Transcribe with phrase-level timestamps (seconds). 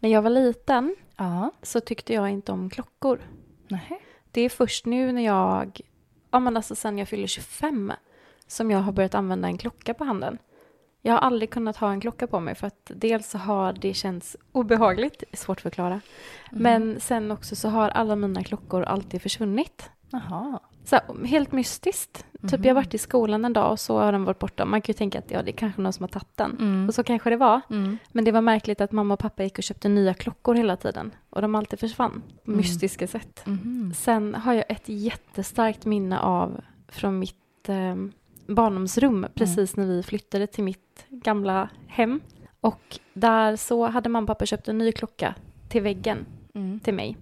[0.00, 1.50] När jag var liten Ja.
[1.62, 3.20] så tyckte jag inte om klockor.
[3.68, 4.00] Nej.
[4.30, 5.80] Det är först nu när jag,
[6.30, 7.92] ja men alltså sen jag fyller 25
[8.46, 10.38] som jag har börjat använda en klocka på handen.
[11.02, 13.94] Jag har aldrig kunnat ha en klocka på mig för att dels så har det
[13.94, 16.00] känts obehagligt, svårt att förklara.
[16.50, 16.62] Mm.
[16.62, 19.90] Men sen också så har alla mina klockor alltid försvunnit.
[20.10, 20.60] Jaha.
[20.90, 22.26] Så här, helt mystiskt.
[22.42, 22.62] Typ Mhm.
[22.62, 24.64] jag har varit i skolan en dag och så har den varit borta.
[24.64, 26.56] Man kan ju tänka att ja, det är kanske någon som har tagit den.
[26.60, 26.88] Mm.
[26.88, 27.60] Och så kanske det var.
[27.70, 27.98] Mm.
[28.12, 31.10] Men det var märkligt att mamma och pappa gick och köpte nya klockor hela tiden.
[31.30, 32.56] Och de alltid försvann på Mm.
[32.58, 33.42] mystiska sätt.
[33.46, 33.94] Mhm.
[33.96, 37.94] Sen har jag ett jättestarkt minne av från mitt eh,
[38.46, 42.20] barndomsrum precis när vi flyttade till mitt gamla hem.
[42.60, 45.34] Och där så hade mamma och pappa köpt en ny klocka
[45.68, 46.80] till väggen Mm.
[46.80, 47.16] till mig.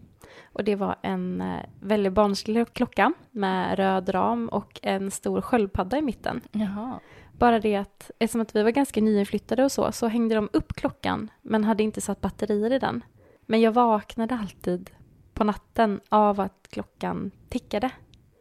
[0.58, 5.98] Och det var en eh, väldigt barnslig klocka med röd ram och en stor sköldpadda
[5.98, 6.40] i mitten.
[6.52, 7.00] Jaha.
[7.32, 10.72] Bara det att eftersom att vi var ganska nyinflyttade och så, så hängde de upp
[10.72, 13.04] klockan men hade inte satt batterier i den.
[13.46, 14.90] Men jag vaknade alltid
[15.34, 17.90] på natten av att klockan tickade.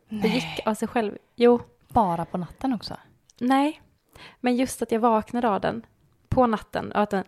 [0.09, 0.35] Det Nej.
[0.35, 1.17] gick av sig själv.
[1.35, 2.95] Jo, Bara på natten också?
[3.39, 3.81] nej.
[4.39, 5.85] Men just att jag vaknade av den
[6.29, 7.23] på natten och att den...
[7.23, 7.27] Och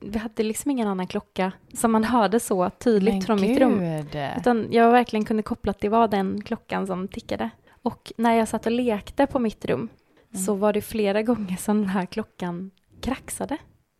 [0.00, 3.78] Vi hade liksom ingen annan klocka som man hörde så tydligt Men från mitt rum.
[3.80, 4.16] gud.
[4.38, 7.50] Utan jag verkligen kunde koppla att det var den klockan som tickade.
[7.82, 9.88] Och när jag satt och lekte på mitt rum
[10.32, 10.44] Mm.
[10.44, 13.56] så var det flera gånger som den här klockan kraxade.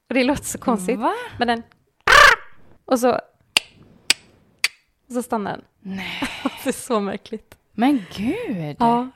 [0.09, 0.99] Och det låter så konstigt.
[0.99, 1.13] Va?
[1.39, 1.63] Men den...
[2.85, 3.13] Och så...
[5.07, 5.65] Och så stannade den.
[5.97, 6.07] Nej.
[6.65, 7.59] Det är så märkligt.
[7.73, 8.77] Men gud.
[8.79, 9.09] Ja.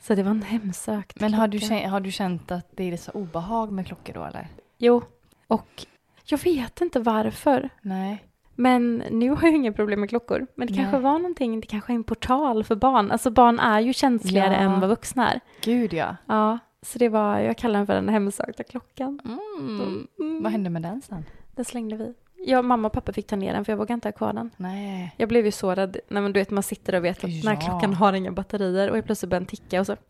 [0.00, 1.74] Så det var en hemsökt Men har du, klocka.
[1.74, 4.48] känt, har du känt att det är så obehag med klockor då eller?
[4.78, 5.02] Jo.
[5.46, 5.86] Och
[6.24, 7.70] jag vet inte varför.
[7.82, 8.24] Nej.
[8.54, 10.46] Men nu har jag inga problem med klockor.
[10.54, 11.00] Men det kanske Nej.
[11.02, 13.10] var någonting, det kanske är en portal för barn.
[13.10, 14.60] Alltså barn är ju känsligare Ja.
[14.60, 15.40] än vad vuxna är.
[15.64, 16.16] Gud ja.
[16.26, 19.20] Ja, så det var, jag kallar den för den hemsökta klockan.
[19.58, 20.06] Mm.
[20.20, 20.42] Mm.
[20.42, 21.24] Vad hände med den sen?
[21.54, 22.14] Den slängde vi.
[22.46, 24.50] Jag, mamma och pappa fick ta ner den för jag vågade inte ha kvar den.
[24.56, 25.14] Nej.
[25.16, 25.96] Jag blev ju så rädd.
[26.08, 27.60] Nej, men du vet, man sitter och vet att den här Ja.
[27.60, 29.96] klockan har inga batterier och jag plötsligt börjar den ticka och så...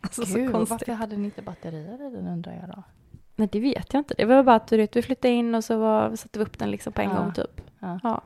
[0.00, 0.70] Alltså Gud, så konstigt.
[0.88, 2.82] varför hade ni inte batterier i den undrar jag då?
[3.36, 4.14] Nej, det vet jag inte.
[4.18, 6.58] Det var bara att du vet, vi flyttade in och så var, satte vi upp
[6.58, 7.16] den liksom på en Ja.
[7.16, 7.60] gång typ.
[8.02, 8.22] Ja.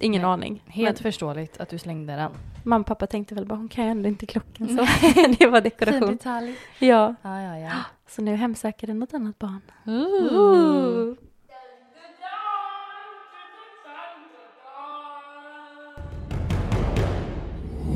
[0.00, 0.30] Ingen Nej.
[0.30, 0.62] aning.
[0.66, 2.30] Helt Men förståeligt att du slängde den.
[2.64, 4.68] mamma och pappa tänkte väl bara, hon kan ju ändå inte klockan.
[4.68, 4.74] Så
[5.38, 6.10] det var Fin dekoration.
[6.10, 6.54] detalj.
[6.78, 7.70] Ja, Ja, ja, ja.
[8.08, 9.60] så nu hemsöker den något annat barn.
[9.86, 11.14] Ooh.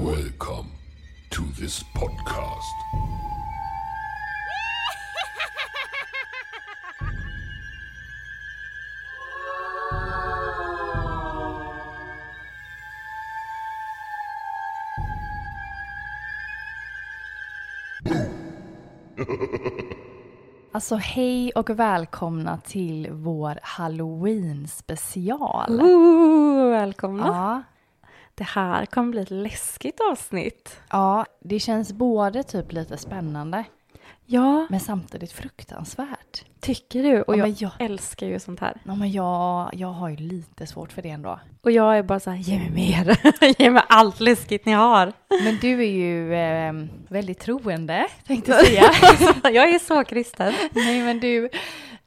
[0.04, 0.68] Welcome
[1.30, 2.74] to this podcast.
[20.92, 25.80] Alltså hej och välkomna till vår halloween special.
[25.80, 27.26] Ooh, välkomna.
[27.26, 27.62] Ja,
[28.34, 30.80] Det här kommer bli ett läskigt avsnitt.
[30.90, 33.64] ja, det känns både typ lite spännande
[34.26, 36.21] Ja, men samtidigt fruktansvärt.
[36.62, 37.22] Tycker du?
[37.22, 38.80] Och Ja, jag, jag- älskar ju sånt här.
[38.84, 41.40] Ja, men jag, jag har ju lite svårt för det ändå.
[41.62, 43.18] Och jag är bara så här, ge mig mer.
[43.62, 45.12] ge mig allt läskigt ni har.
[45.44, 46.72] Men du är ju eh,
[47.08, 48.82] väldigt troende, tänkte jag säga.
[49.52, 50.52] jag är så kristen.
[50.72, 51.48] Nej, men du,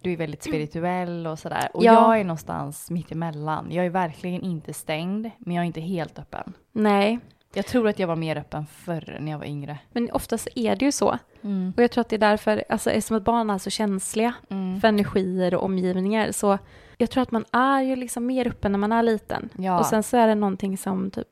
[0.02, 1.70] du är väldigt spirituell och sådär.
[1.74, 1.94] Och Ja.
[1.94, 3.68] jag är någonstans mitt emellan.
[3.72, 6.54] Jag är verkligen inte stängd, men jag är inte helt öppen.
[6.72, 7.20] Nej,
[7.56, 9.78] Jag tror att jag var mer öppen förr när jag var yngre.
[9.92, 11.18] men oftast är det ju så.
[11.42, 11.74] Mm.
[11.78, 14.82] Och jag tror att det är därför, alltså eftersom att barn är så känsliga Mm.
[14.82, 16.58] för energier och omgivningar, så
[16.98, 19.50] jag tror att man är ju liksom mer öppen när man är liten.
[19.58, 19.80] Ja.
[19.80, 21.28] Och sen så är det någonting som typ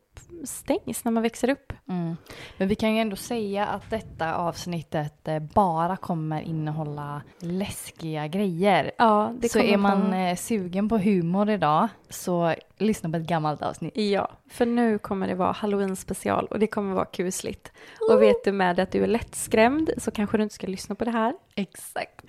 [0.46, 1.74] stängs när man växer upp.
[1.90, 2.18] Mm.
[2.58, 8.92] Men vi kan ju ändå säga att detta avsnittet eh, bara kommer innehålla läskiga grejer.
[8.98, 13.28] Ja, det så är man vara- eh, sugen på humor idag så lyssna på ett
[13.28, 13.98] gammalt avsnitt.
[13.98, 17.72] Ja, för nu kommer det vara halloween special och det kommer vara kusligt.
[18.12, 21.06] Och vet du med att du är lättskrämd så kanske du inte ska lyssna på
[21.06, 21.34] det här.
[21.56, 22.22] Exakt.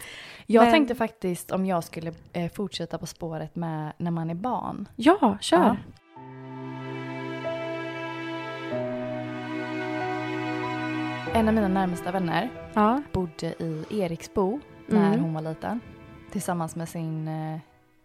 [0.47, 4.35] Jag Men- tänkte faktiskt om jag skulle eh, fortsätta på spåret med när man är
[4.35, 4.89] barn.
[4.97, 5.59] Ja, kör.
[5.59, 5.77] Ja.
[11.35, 13.03] En av mina närmsta vänner Ja.
[13.13, 15.21] bodde i Eriksbo när Mm.
[15.21, 15.81] hon var liten.
[16.33, 17.59] Tillsammans med sin eh,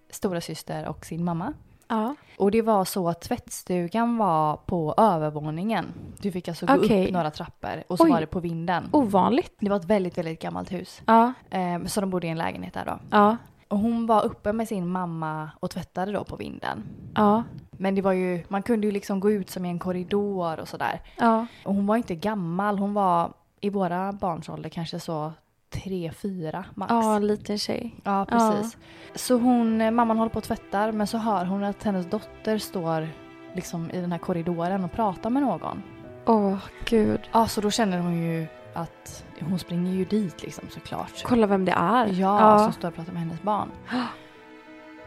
[0.10, 1.54] stora syster och sin mamma.
[1.88, 2.16] ja.
[2.38, 5.86] Och det var så att tvättstugan var på övervåningen.
[6.22, 7.06] Du fick alltså gå Okej.
[7.06, 8.10] upp några trappor och så Oj.
[8.12, 8.90] var det på vinden.
[8.92, 9.54] Ovanligt.
[9.60, 11.02] Det var ett väldigt, väldigt gammalt hus.
[11.06, 13.00] Ja, Eh, så de bodde i en lägenhet där då.
[13.12, 13.38] ja,
[13.69, 16.83] Och hon var uppe med sin mamma och tvättade då på vinden.
[17.16, 20.60] ja, Men det var ju, man kunde ju liksom gå ut som i en korridor
[20.60, 21.01] och sådär.
[21.18, 21.45] ja.
[21.66, 25.33] Och hon var inte gammal, hon var i våra barns ålder kanske så
[25.69, 26.92] tre, fyra max.
[26.92, 27.95] Ja, en liten tjej.
[28.04, 28.77] Ja, precis.
[29.16, 33.07] Så hon, mamman håller på och tvättar men så hör hon att hennes dotter står
[33.54, 35.83] liksom i den här korridoren och pratar med någon.
[36.25, 37.19] Åh, gud.
[37.31, 41.24] Ja, så då känner hon ju att hon springer ju dit liksom såklart.
[41.25, 42.07] Kolla vem det är.
[42.07, 43.71] Ja, som står och pratar med hennes barn.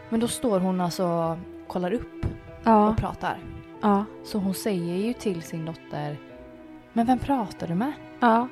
[0.09, 1.37] Men då står hon alltså och
[1.67, 2.25] kollar upp
[2.63, 3.37] ja, och pratar.
[3.81, 6.17] ja, Så hon säger ju till sin dotter
[6.93, 7.91] Men vem pratar du med?
[8.19, 8.47] ja.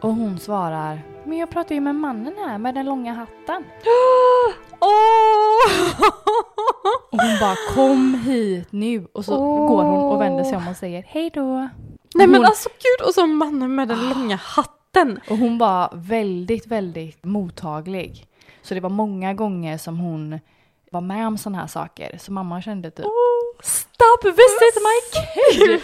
[0.00, 3.64] Och hon svarar Men jag pratar ju med mannen här med den långa hatten.
[4.80, 6.00] Åh!
[7.12, 9.06] Och hon bara kom hit nu.
[9.12, 9.68] Och så Åh.
[9.68, 11.68] går hon och vänder sig om och säger hej då.
[12.14, 15.20] Nej men hon- alltså gud, och så mannen med den långa hatten.
[15.30, 18.26] Och hon var väldigt, väldigt mottaglig.
[18.62, 20.40] Så det var många gånger som hon
[20.90, 22.18] var med om sådana här saker.
[22.20, 23.06] Så mamma kände typ...
[23.62, 25.20] Stop visit my
[25.54, 25.80] kid!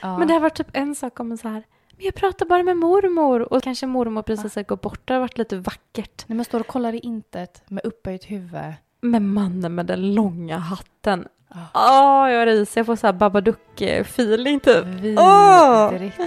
[0.00, 0.18] Ja.
[0.18, 1.62] Men det har varit typ en sak om så här,
[1.96, 3.52] men jag pratar bara med mormor.
[3.52, 6.28] Och kanske mormor precis har gått bort, det har varit lite vackert.
[6.28, 8.74] När man står och kollar i intet med upphöjt huvud.
[9.00, 11.28] Men mannen med den långa hatten.
[11.74, 14.84] Åh, jag ryser, jag får så här Babadook-feeling typ.
[14.84, 16.18] Vidrigt.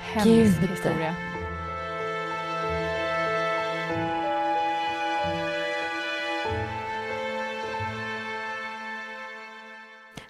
[0.00, 0.70] Hemsk Gud.
[0.70, 1.14] historia.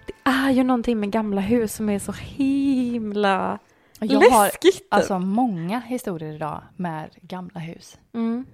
[0.05, 3.59] Det är ju någonting med gamla hus som är så himla
[3.99, 4.75] Jag har läskigt.
[4.75, 4.93] typ.
[4.93, 7.97] alltså många historier idag med gamla hus.
[8.13, 8.45] Mm.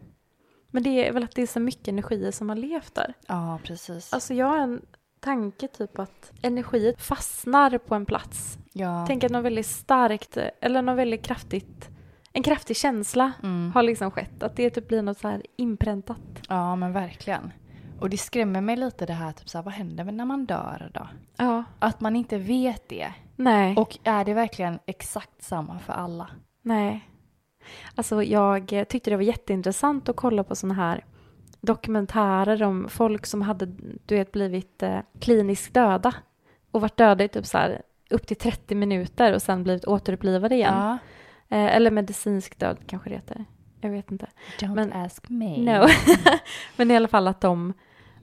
[0.71, 3.13] Men det är väl att det är så mycket energier som har levt där.
[3.27, 4.13] Ja, precis.
[4.13, 4.81] Alltså jag har en
[5.27, 8.57] tanke typ att energier fastnar på en plats.
[8.73, 9.05] ja.
[9.07, 11.89] Tänk att något väldigt starkt, eller något väldigt kraftigt,
[12.33, 13.71] en kraftig känsla Mm.
[13.75, 14.43] har liksom skett.
[14.43, 16.17] Att det typ blir något så här inpräntat.
[16.49, 17.51] ja, men verkligen.
[17.99, 20.91] Och det skrämmer mig lite det här, typ så här, vad händer när man dör
[20.93, 21.07] då?
[21.37, 23.13] Ja, Att man inte vet det.
[23.35, 26.29] nej, Och är det verkligen exakt samma för alla?
[26.61, 27.09] nej.
[27.95, 31.05] Alltså jag tyckte det var jätteintressant att kolla på såna här
[31.61, 33.65] dokumentärer om folk som hade,
[34.05, 36.13] du vet, blivit eh, kliniskt döda.
[36.71, 40.55] Och varit döda i typ så här upp till 30 minuter och sen blivit återupplivade
[40.55, 40.73] igen.
[40.77, 40.97] Ja.
[41.57, 43.45] Eh, eller medicinsk död kanske det heter.
[43.81, 44.27] Jag vet inte.
[44.59, 45.57] Don't Men- ask me.
[45.57, 45.87] No.
[46.75, 47.73] Men i alla fall att de,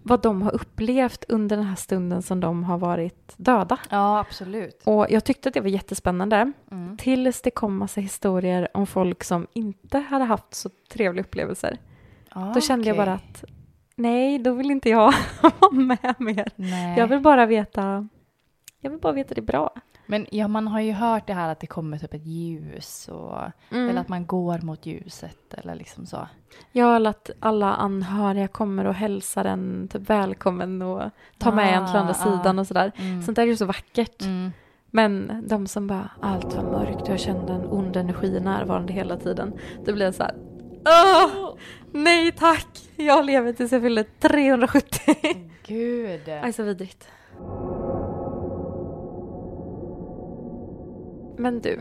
[0.03, 3.79] vad de har upplevt under den här stunden som de har varit döda.
[3.91, 4.83] Ja, absolut.
[4.85, 6.53] Och jag tyckte att det var jättespännande.
[6.71, 6.97] Mm.
[6.97, 11.79] Tills det kom massa historier om folk som inte hade haft så trevliga upplevelser.
[12.35, 13.07] Ja, Då kände jag okej.
[13.07, 13.45] bara att
[13.97, 16.49] nej, då vill inte jag vara med mer.
[16.57, 16.99] Nej.
[16.99, 18.09] Jag vill bara veta,
[18.81, 19.71] jag vill bara veta det bra.
[20.07, 23.39] Men ja, man har ju hört det här att det kommer typ ett ljus och,
[23.71, 23.89] Mm.
[23.91, 26.29] eller att man går mot ljuset eller liksom så.
[26.73, 31.03] Ja, eller att alla anhöriga kommer och hälsar en typ välkommen och
[31.39, 32.61] tar med en till andra Ah, sidan ah.
[32.61, 32.93] och sådär.
[32.97, 33.23] Mm.
[33.23, 34.23] Sånt där är ju så vackert.
[34.23, 34.51] Mm.
[34.91, 39.17] Men de som bara, allt var mörkt och jag kände en ond energi närvarande hela
[39.17, 39.53] tiden.
[39.85, 40.35] Det blev så här,
[40.87, 41.55] Åh,
[41.93, 42.67] nej tack,
[42.97, 45.15] jag lever tills jag fyller 370.
[45.67, 46.29] Gud.
[46.29, 47.09] Aj, så vidrigt.
[51.39, 51.81] Men du,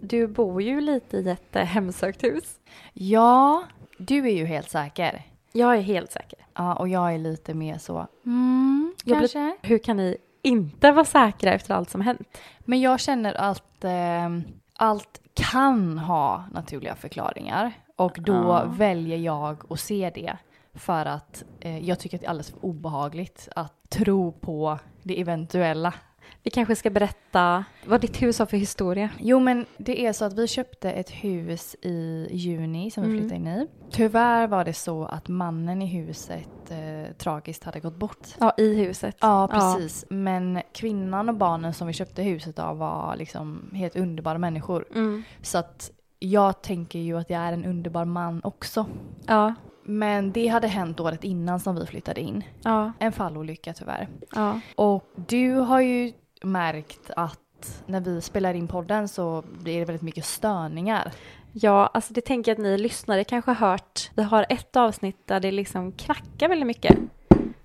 [0.00, 2.58] du bor ju lite i ett eh, hemsökt hus.
[2.92, 3.62] Ja,
[3.98, 5.22] du är ju helt säker.
[5.52, 6.38] Jag är helt säker.
[6.54, 9.56] Ja, och jag är lite mer så, mm, Jag blir- kanske.
[9.68, 12.38] Hur kan ni inte vara säkra efter allt som hänt?
[12.60, 14.28] Men jag känner att eh,
[14.76, 17.72] allt kan ha naturliga förklaringar.
[17.98, 18.64] Och då Ja.
[18.68, 20.36] väljer jag att se det.
[20.74, 25.20] För att eh, jag tycker att det är alldeles för obehagligt att tro på det
[25.20, 25.94] eventuella.
[26.42, 29.10] Vi kanske ska berätta vad ditt hus har för historia.
[29.18, 33.20] Jo men det är så att vi köpte ett hus i juni som vi Mm.
[33.20, 33.66] flyttade in i.
[33.90, 38.26] Tyvärr var det så att mannen i huset eh, tragiskt hade gått bort.
[38.40, 39.16] Ja, i huset.
[39.20, 40.04] Ja, precis.
[40.10, 44.84] Men kvinnan och barnen som vi köpte huset av var liksom helt underbara människor.
[44.94, 45.22] Mm.
[45.42, 48.86] Så att jag tänker ju att jag är en underbar man också.
[49.26, 52.44] Ja, Men det hade hänt året innan som vi flyttade in.
[52.62, 54.08] ja, En fallolycka tyvärr.
[54.34, 54.60] ja.
[54.76, 60.02] Och du har ju märkt att när vi spelar in podden så blir det väldigt
[60.02, 61.12] mycket störningar.
[61.52, 64.10] Ja, alltså det tänker jag att ni lyssnare kanske har hört.
[64.14, 66.98] Vi har ett avsnitt där det liksom knackar väldigt mycket.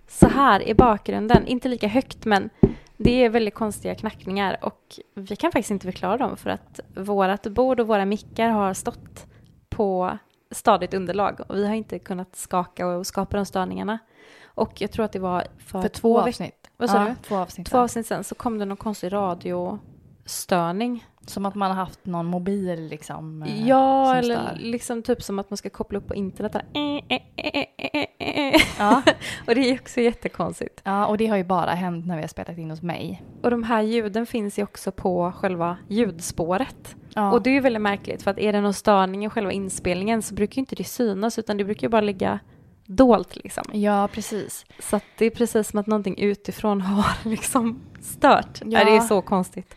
[0.08, 2.50] Så här i bakgrunden, inte lika högt men
[2.98, 7.48] det är väldigt konstiga knackningar och vi kan faktiskt inte förklara dem för att vårat
[7.48, 9.26] bord och våra mickar har stått
[9.70, 10.18] på
[10.52, 14.00] stadigt underlag och vi har inte kunnat skaka och skapa de störningarna.
[14.46, 16.70] Och jag tror att det var för, För två avsnitt.
[16.78, 17.16] Vad sa ja, du?
[17.28, 17.68] Två avsnitt.
[17.68, 21.06] Två avsnitt sen så kom det någon konstig radiostörning.
[21.26, 23.44] Som att man har haft någon mobil liksom.
[23.44, 24.58] eh, Ja, eller stör.
[24.60, 26.54] liksom typ som att man ska koppla upp på internet.
[26.54, 26.66] Där.
[26.74, 29.02] Eh, eh, Ja.
[29.48, 30.82] och det är också jättekonstigt.
[30.84, 33.24] ja, och det har ju bara hänt när vi har spelat in hos mig.
[33.42, 36.96] Och de här ljuden finns ju också på själva ljudspåret.
[37.16, 37.32] Ja.
[37.32, 40.22] Och det är ju väldigt märkligt för att är det någon störning i själva inspelningen
[40.22, 42.40] så brukar ju inte det synas utan det brukar ju bara ligga
[42.86, 43.64] dolt liksom.
[43.72, 44.66] ja, precis.
[44.80, 48.62] Så att det är precis som att någonting utifrån har liksom stört.
[48.66, 48.84] Ja.
[48.86, 49.76] Det är så konstigt.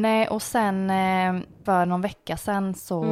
[0.00, 3.04] Nej, och sen eh, för någon vecka sedan så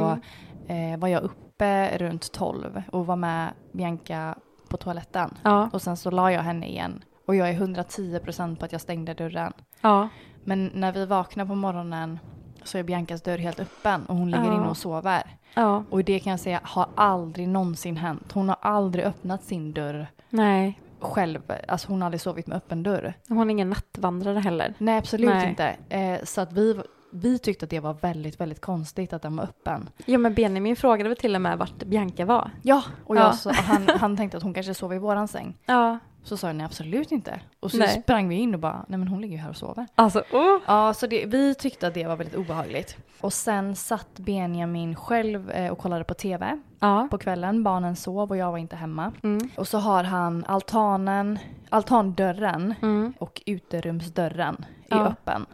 [0.67, 0.93] Mm.
[0.93, 4.35] eh, var jag uppe runt 12 och var med Bianca
[4.69, 5.37] på toaletten.
[5.43, 7.03] Ja, Och sen så la jag henne igen.
[7.27, 9.53] Och jag är 110% på att jag stängde dörren.
[9.81, 10.09] ja,
[10.43, 12.19] Men när vi vaknar på morgonen
[12.63, 14.53] så är Biancas dörr helt öppen och hon ligger Ja.
[14.55, 15.23] inne och sover.
[15.55, 18.31] ja, Och det kan jag säga har aldrig någonsin hänt.
[18.31, 20.79] Hon har aldrig öppnat sin dörr nej.
[20.99, 21.41] Själv.
[21.67, 23.13] Alltså hon har aldrig sovit med öppen dörr.
[23.29, 24.73] Hon är ingen nattvandrare heller.
[24.77, 25.49] Nej, absolut Nej.
[25.49, 25.75] inte.
[25.89, 29.43] Eh, så att vi, vi tyckte att det var väldigt, väldigt konstigt att den var
[29.43, 29.89] öppen.
[30.05, 32.51] Ja men Benjamin frågade väl till och med vart Bianca var.
[32.61, 33.33] Ja, och jag Ja.
[33.33, 35.57] Så, och han, han tänkte att hon kanske sov i våran säng.
[35.65, 37.39] Ja, Så sa jag nej, absolut inte.
[37.59, 38.01] Och så Nej.
[38.03, 39.87] sprang vi in och bara, nej men hon ligger ju här och sover.
[39.95, 40.59] alltså oh.
[40.67, 42.97] Ja, så det, vi tyckte att det var väldigt obehagligt.
[43.21, 47.07] Och sen satt Benjamin själv eh, och kollade på tv Ja.
[47.11, 47.63] på kvällen.
[47.63, 49.11] Barnen sov och jag var inte hemma.
[49.23, 49.49] Mm.
[49.57, 51.39] Och så har han altanen,
[51.69, 53.13] altandörren Mm.
[53.19, 55.01] och uterumsdörren Ja.
[55.05, 55.45] är öppen.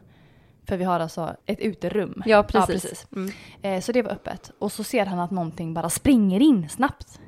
[0.67, 2.23] För vi har alltså ett uterum.
[2.25, 2.81] Ja, precis.
[2.81, 3.07] precis.
[3.15, 3.31] Mm.
[3.61, 4.51] Eh, så det var öppet.
[4.59, 7.19] Och så ser han att någonting bara springer in snabbt.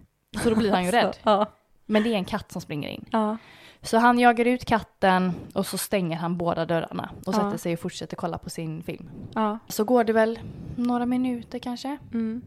[0.43, 1.13] Så då blir han ju rädd.
[1.15, 1.45] Så, ja.
[1.85, 3.05] Men det är en katt som springer in.
[3.11, 3.37] Ja.
[3.81, 7.37] Så han jagar ut katten och så stänger han båda dörrarna och Ja.
[7.37, 9.09] sätter sig och fortsätter kolla på sin film.
[9.33, 9.59] Ja.
[9.67, 10.39] Så går det väl
[10.75, 11.97] några minuter kanske.
[12.13, 12.41] Mm.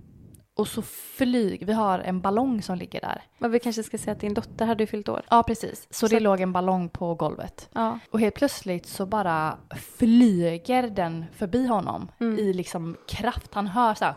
[0.55, 3.23] Och så flyger, vi har en ballong som ligger där.
[3.38, 5.23] Men vi kanske ska säga att din dotter hade fyllt år.
[5.31, 7.69] Ja precis, så, Så- det låg en ballong på golvet.
[7.73, 7.99] Ja.
[8.11, 9.57] Och helt plötsligt så bara
[9.99, 12.38] flyger den förbi honom Mm.
[12.38, 13.55] i liksom kraft.
[13.55, 14.14] Han hör så här.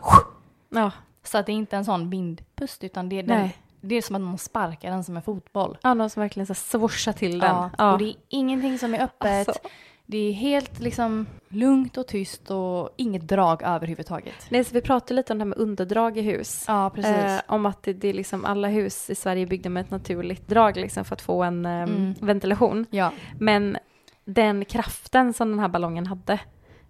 [0.68, 0.90] Ja.
[1.22, 3.56] Så att det är inte en sån vindpust utan det är, den, Nej.
[3.80, 5.78] Det är som att någon sparkar den som en fotboll.
[5.82, 7.50] ja, någon som verkligen så här swoshar till den.
[7.56, 7.70] Ja.
[7.78, 7.92] Ja.
[7.92, 9.48] Och det är ingenting som är öppet.
[9.48, 9.62] Alltså.
[10.06, 14.34] Det är helt liksom lugnt och tyst och inget drag överhuvudtaget.
[14.48, 16.64] Nej, så vi pratade lite om det här med underdrag i hus.
[16.68, 17.12] Ja, precis.
[17.16, 19.90] Eh, om att det, det är liksom alla hus i Sverige är byggda med ett
[19.90, 22.14] naturligt drag liksom för att få en eh, Mm.
[22.20, 22.86] ventilation.
[22.90, 23.12] ja.
[23.38, 23.76] Men
[24.24, 26.40] den kraften som den här ballongen hade,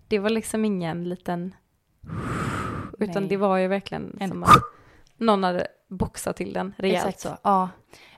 [0.08, 1.54] det var liksom ingen liten...
[2.98, 3.28] Utan Nej.
[3.28, 4.50] det var ju verkligen En- som att
[5.16, 7.06] någon hade boxat till den rejält.
[7.08, 7.28] Exakt så.
[7.42, 7.68] Ja.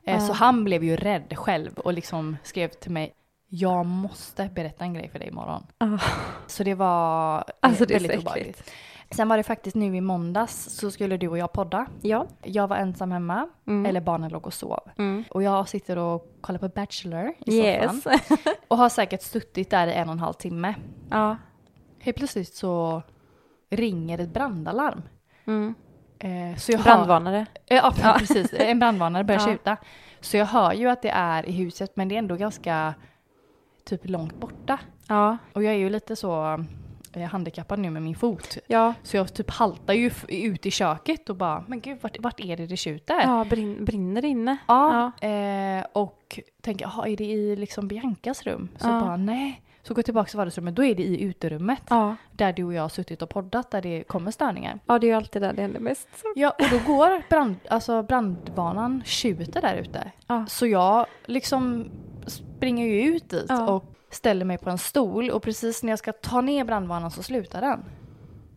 [0.04, 0.20] Ja.
[0.20, 3.14] Så han blev ju rädd själv och liksom skrev till mig
[3.48, 5.66] jag måste berätta en grej för dig imorgon.
[5.78, 5.98] Ja.
[6.46, 8.70] Så det var eh, Alltså det är väldigt obehagligt.
[9.10, 11.86] Sen var det faktiskt nu i måndags så skulle du och jag podda.
[12.02, 12.26] Ja.
[12.42, 13.86] Jag var ensam hemma, Mm.
[13.86, 14.80] eller barnen låg och sov.
[14.98, 15.24] Mm.
[15.30, 18.02] Och jag sitter och kollar på Bachelor i Yes.
[18.02, 18.18] soffan.
[18.68, 20.74] Och har säkert suttit där i en och en halv timme.
[21.10, 21.36] ja.
[22.00, 23.02] Helt plötsligt så
[23.70, 25.02] ringer ett brandalarm.
[25.46, 25.74] Mm.
[26.24, 27.46] Eh, så jag hör- Brandvarnare.
[27.66, 28.52] Eh, Ja, precis.
[28.52, 29.46] En brandvarnare börjar Ja.
[29.46, 29.76] tjuta.
[30.20, 32.94] Så jag hör ju att det är i huset men det är ändå ganska
[33.84, 34.78] typ långt borta.
[35.08, 35.36] Ja.
[35.52, 36.64] Och jag är ju lite så
[37.12, 38.58] eh, handikappad nu med min fot.
[38.66, 38.94] Ja.
[39.02, 42.56] Så jag typ haltar ju ut i köket och bara, men gud vart, vart är
[42.56, 43.20] det det tjuter?
[43.22, 44.56] Ja, brin, brinner det inne?
[44.68, 48.68] Ja, Eh, och tänker, är det i liksom Biancas rum?
[48.78, 49.00] Så Ja.
[49.00, 49.62] bara, nej.
[49.82, 51.82] Så går jag tillbaka till vardagsrummet, då är det i uterummet.
[51.90, 52.16] Ja.
[52.32, 54.78] Där du och jag har suttit och poddat, där det kommer störningar.
[54.86, 56.08] Ja, det är ju alltid där det händer mest.
[56.36, 60.10] Ja, och då går brand, alltså brandvarnaren tjuter där ute.
[60.26, 60.46] Ja.
[60.46, 61.90] Så jag liksom
[62.26, 63.68] springer ju ut dit Ja.
[63.70, 67.22] och ställer mig på en stol och precis när jag ska ta ner brandvarnaren så
[67.22, 67.84] slutar den.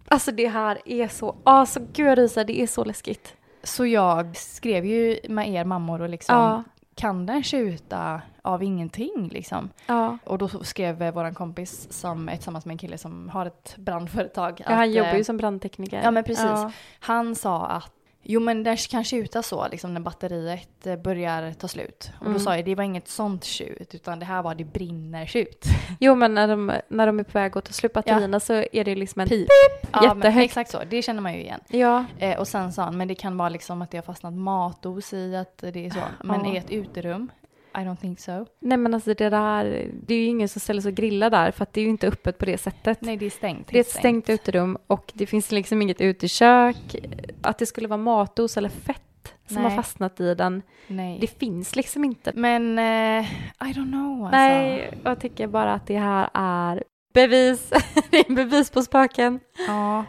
[0.07, 3.35] Alltså det här är så, alltså gud jag ryser, det är så läskigt.
[3.63, 6.63] Så jag skrev ju med er mammor och liksom, Ja.
[6.95, 9.69] kan den tjuta av ingenting liksom?
[9.87, 10.17] Ja.
[10.23, 13.75] Och då skrev eh, våran kompis som är tillsammans med en kille som har ett
[13.77, 14.61] brandföretag.
[14.65, 16.01] ja, han att, jobbar eh, ju som brandtekniker.
[16.03, 16.45] Ja men precis.
[16.45, 16.71] Ja.
[16.99, 17.91] Han sa att
[18.27, 22.09] jo men den kan tjuta så liksom när batteriet eh, börjar ta slut.
[22.19, 22.39] Och då Mm.
[22.39, 25.65] sa jag det var inget sånt tjut utan det här var det brinner tjut.
[25.99, 28.83] Jo men när de, när de är på väg att ta slut batterierna så är
[28.83, 29.47] det liksom en Pip.
[29.93, 31.59] Ja, men exakt så, det känner man ju igen.
[31.67, 34.33] Ja, Eh, och sen sa han, men det kan vara liksom att det har fastnat
[34.33, 35.99] matos i att det är så.
[36.23, 36.53] Men Ja.
[36.53, 37.31] i ett uterum,
[37.77, 38.45] I don't think so.
[38.59, 41.51] nej men alltså det där, det är ju ingen som ställer sig och grillar där
[41.51, 43.01] för att det är ju inte öppet på det sättet.
[43.01, 43.67] Nej det är stängt.
[43.67, 46.95] Det är ett stängt uterum och det finns liksom inget utekök.
[47.41, 49.01] Att det skulle vara matos eller fett
[49.47, 49.63] som Nej.
[49.63, 51.17] har fastnat i den, Nej.
[51.21, 52.31] det finns liksom inte.
[52.35, 53.25] Men eh,
[53.69, 54.37] I don't know alltså.
[54.37, 57.69] Nej, jag tycker bara att det här är bevis.
[58.11, 59.39] det är bevis på spöken.
[59.67, 60.05] Ja.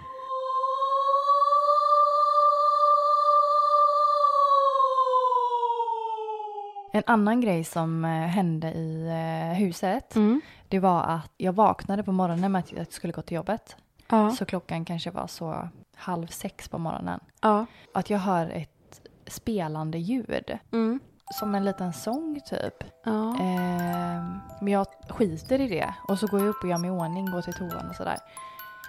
[6.96, 10.40] En annan grej som eh, hände i eh, huset, Mm.
[10.68, 13.76] det var att jag vaknade på morgonen med att jag skulle gå till jobbet.
[14.10, 14.30] Ja.
[14.30, 17.20] Så klockan kanske var så halv sex på morgonen.
[17.42, 17.66] ja.
[17.94, 20.58] Att jag hör ett spelande ljud.
[20.72, 21.00] Mm.
[21.34, 22.84] som en liten sång typ.
[23.04, 23.28] Ja.
[23.40, 24.22] Eh,
[24.60, 25.94] men jag skiter i det.
[26.08, 28.18] Och så går jag upp och gör mig i ordning, går till toan och sådär.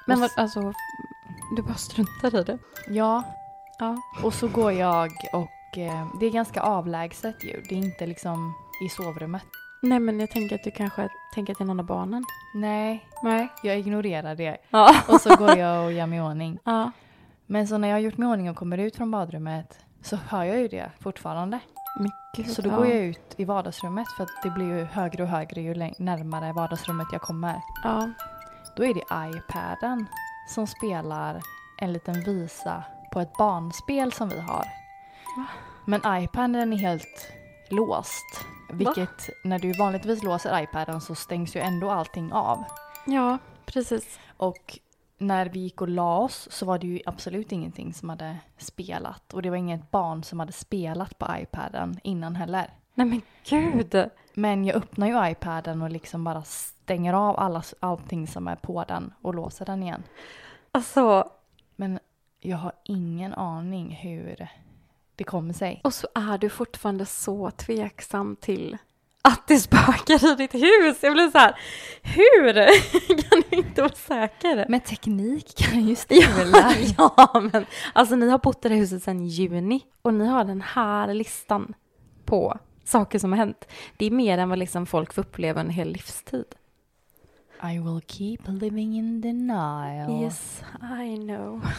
[0.07, 0.73] Men vad, alltså,
[1.55, 2.57] du bara struntar i det?
[2.89, 3.23] Ja,
[3.79, 3.95] Ja.
[4.23, 7.61] och så går jag och eh, det är ganska avlägset ju.
[7.69, 8.53] Det är inte liksom
[8.85, 9.43] i sovrummet.
[9.81, 12.23] Nej, men jag tänker att du kanske tänker till någon av barnen.
[12.55, 13.47] Nej, Nej.
[13.63, 14.57] jag ignorerar det.
[14.69, 14.95] Ja.
[15.07, 16.59] Och så går jag och gör mig i ordning.
[16.63, 16.91] ja.
[17.49, 20.15] Men så när jag har gjort mig i ordning och kommer ut från badrummet så
[20.15, 21.59] hör jag ju det fortfarande.
[21.99, 22.75] Men gud, Så då ja.
[22.75, 26.53] går jag ut i vardagsrummet för att det blir ju högre och högre ju närmare
[26.53, 27.61] vardagsrummet jag kommer.
[27.83, 28.09] Ja.
[28.75, 30.05] Då är det iPaden
[30.49, 31.41] som spelar
[31.81, 32.83] en liten visa
[33.13, 34.65] på ett barnspel som vi har.
[35.37, 35.45] Va?
[35.85, 37.31] Men iPaden är helt
[37.69, 38.45] låst.
[38.69, 42.63] Vilket när du vanligtvis låser iPaden så stängs ju ändå allting av.
[43.05, 44.19] ja, precis.
[44.37, 44.79] Och
[45.17, 49.33] när vi gick och la oss så var det ju absolut ingenting som hade spelat.
[49.33, 52.73] Och det var inget barn som hade spelat på iPaden innan heller.
[52.93, 54.09] Nej men gud.
[54.33, 58.83] Men jag öppnar ju iPaden och liksom bara stänger av alla, allting som är på
[58.87, 60.03] den och låser den igen.
[60.71, 61.29] Alltså,
[61.75, 61.99] Men
[62.39, 64.47] jag har ingen aning hur
[65.17, 65.81] det kommer sig.
[65.83, 68.77] och så är du fortfarande så tveksam till
[69.21, 70.97] att det spökar i ditt hus.
[71.01, 71.59] Jag blir så här,
[72.01, 72.53] hur
[73.29, 74.65] kan du inte vara säker?
[74.69, 76.73] Men teknik kan ju Ja, strula.
[76.97, 80.61] ja, men alltså ni har bott i det huset sedan juni och ni har den
[80.61, 81.73] här listan
[82.25, 83.65] på saker som har hänt.
[83.97, 86.45] Det är mer än vad liksom folk får uppleva en hel livstid.
[87.63, 90.23] I will keep living in denial.
[90.23, 90.61] Yes,
[91.03, 91.61] I know.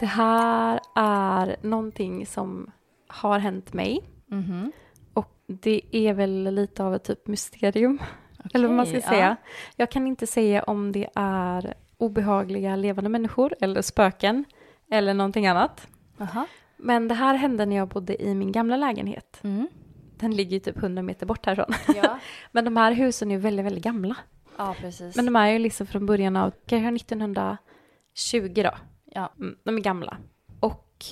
[0.00, 2.70] Det här är någonting som
[3.08, 4.72] har hänt mig Mhm.
[5.14, 7.98] och det är väl lite av ett typ mysterium.
[8.54, 9.36] Eller vad man ska säga.
[9.76, 14.44] Jag kan inte säga om det är obehagliga levande människor eller spöken
[14.90, 15.88] eller någonting annat.
[16.20, 16.46] Aha.
[16.76, 19.40] Men det här hände när jag bodde i min gamla lägenhet.
[19.44, 19.68] Mm.
[20.16, 21.74] Den ligger ju typ 100 meter bort härifrån.
[21.96, 22.18] Ja.
[22.52, 24.16] Men de här husen är väldigt, väldigt gamla.
[24.58, 25.16] ja, precis.
[25.16, 28.70] Men de är ju liksom från början av kanske 1920 då.
[29.10, 29.32] Ja.
[29.38, 30.16] Mm, de är gamla.
[30.60, 31.04] Och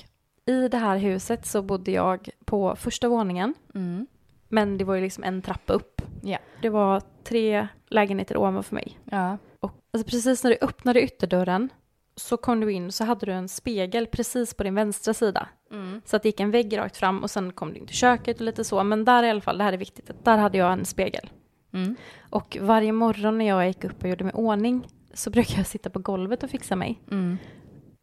[0.45, 3.53] i det här huset så bodde jag på första våningen.
[3.75, 4.07] Mm.
[4.47, 6.01] Men det var ju liksom en trappa upp.
[6.23, 6.37] Ja.
[6.61, 8.99] Det var tre lägenheter ovanför mig.
[9.03, 9.37] Ja.
[9.59, 11.69] Och alltså precis när du öppnade ytterdörren
[12.15, 15.49] så kom du in så hade du en spegel precis på din vänstra sida.
[15.71, 16.01] Mm.
[16.05, 18.39] Så att det gick en vägg rakt fram och sen kom du in till köket
[18.39, 18.83] och lite så.
[18.83, 21.29] Men där i alla fall, det här är viktigt, att där hade jag en spegel.
[21.73, 21.95] Mm.
[22.29, 25.89] Och varje morgon när jag gick upp och gjorde mig ordning så brukar jag sitta
[25.89, 27.01] på golvet och fixa mig.
[27.11, 27.37] Mm.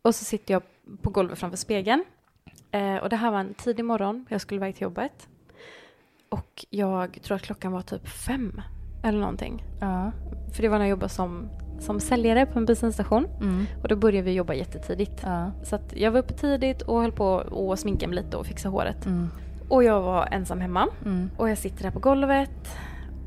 [0.04, 0.62] Och så sitter jag
[1.02, 2.04] på golvet framför spegeln.
[2.70, 5.28] Eh, och det här var en tidig morgon, jag skulle iväg till jobbet.
[6.28, 8.60] Och jag tror att klockan var typ fem
[9.02, 9.64] eller någonting.
[9.80, 10.12] Ja.
[10.54, 11.48] För det var när jag jobbade som,
[11.80, 13.26] som säljare på en bensinstation.
[13.40, 13.66] Mm.
[13.82, 15.20] Och då började vi jobba jättetidigt.
[15.22, 15.50] Ja.
[15.62, 17.38] Så jag var uppe tidigt och höll på
[17.72, 19.06] att sminka mig lite och fixa håret.
[19.06, 19.28] Mm.
[19.68, 20.88] Och jag var ensam hemma.
[21.04, 21.30] Mm.
[21.36, 22.76] Och jag sitter där på golvet.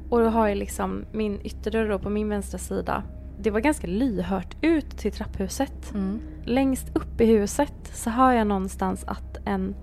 [0.09, 3.03] Och då har jag liksom min ytterdörr på min vänstra sida.
[3.39, 5.93] Det var ganska lyhört ut till trapphuset.
[5.93, 6.19] Mm.
[6.43, 9.75] Längst upp i huset så hör jag någonstans att en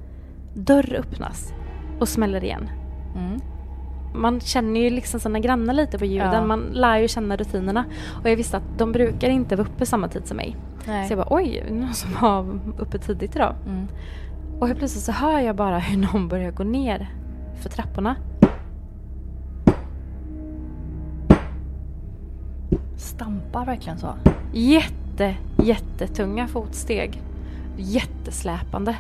[0.55, 1.53] dörr öppnas
[2.01, 2.69] och smäller igen.
[3.17, 3.41] Mm.
[4.15, 6.33] Man känner ju liksom sina grannar lite på ljuden.
[6.33, 6.45] Ja.
[6.45, 7.85] Man lär ju känna rutinerna.
[8.23, 10.57] Och jag visste att de brukar inte vara uppe samma tid som mig.
[10.87, 11.07] Nej.
[11.07, 13.55] Så jag bara oj, någon som var uppe tidigt idag?
[13.67, 13.87] Mm.
[14.61, 17.09] Och helt plötsligt så hör jag bara hur någon börjar gå ner
[17.61, 18.17] för trapporna.
[23.17, 24.15] Stampar verkligen så.
[24.53, 27.23] Jätte, jättetunga fotsteg.
[27.77, 28.97] Jättesläpande.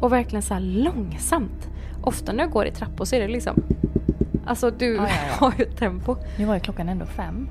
[0.00, 1.68] Och verkligen så långsamt.
[2.02, 3.62] Ofta när jag går i trappor så är det liksom...
[4.46, 5.34] Alltså du Ja, ja, ja.
[5.46, 6.16] har ju tempo.
[6.38, 7.48] Nu var ju klockan ändå fem.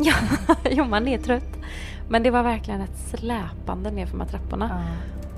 [0.00, 0.14] Ja,
[0.70, 1.56] jo man är trött.
[2.08, 4.70] Men det var verkligen ett släpande ner för de här trapporna.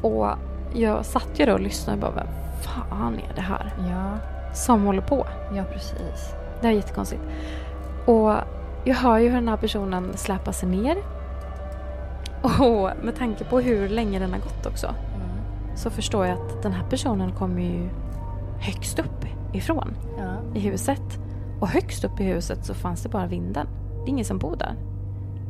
[0.03, 0.09] Ja.
[0.09, 0.29] Och
[0.75, 4.19] jag satt ju då och lyssnade och bara, vad fan är det här Ja,
[4.55, 5.27] som håller på?
[5.55, 6.33] ja precis.
[6.61, 7.23] Det är jättekonstigt.
[8.07, 8.33] Och
[8.87, 10.97] jag hör ju hur den här personen släpar sig ner.
[12.43, 15.77] Och med tanke på hur länge den har gått också Mm.
[15.77, 17.89] så förstår jag att den här personen kommer ju
[18.61, 20.37] högst upp ifrån Ja.
[20.55, 21.19] i huset.
[21.61, 23.67] Och högst upp i huset så fanns det bara vinden.
[23.97, 24.75] Det är ingen som bor där.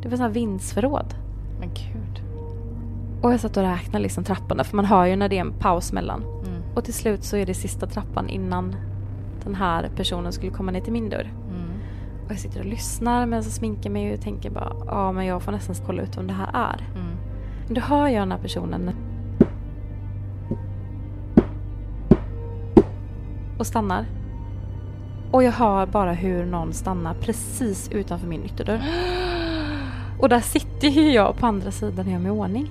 [0.03, 1.14] Det var så här vindsförråd.
[1.61, 2.22] Men gud.
[3.22, 5.53] Och jag satt och räknade liksom trapporna för man hör ju när det är en
[5.53, 6.22] paus mellan.
[6.22, 6.62] Mm.
[6.75, 8.77] Och till slut så är det sista trappan innan
[9.44, 11.33] den här personen skulle komma ner till min dörr.
[12.27, 15.43] Och jag sitter och lyssnar men så sminkar mig och tänker bara ja men jag
[15.43, 16.85] får nästan kolla ut vem det här är.
[16.95, 17.17] Mm.
[17.69, 18.91] Då hör jag den här personen
[23.59, 24.07] och stannar.
[25.31, 28.83] Och jag hör bara hur någon stannar precis utanför min ytterdörr.
[30.21, 32.71] Och där sitter ju jag på andra sidan och gör mig i ordning.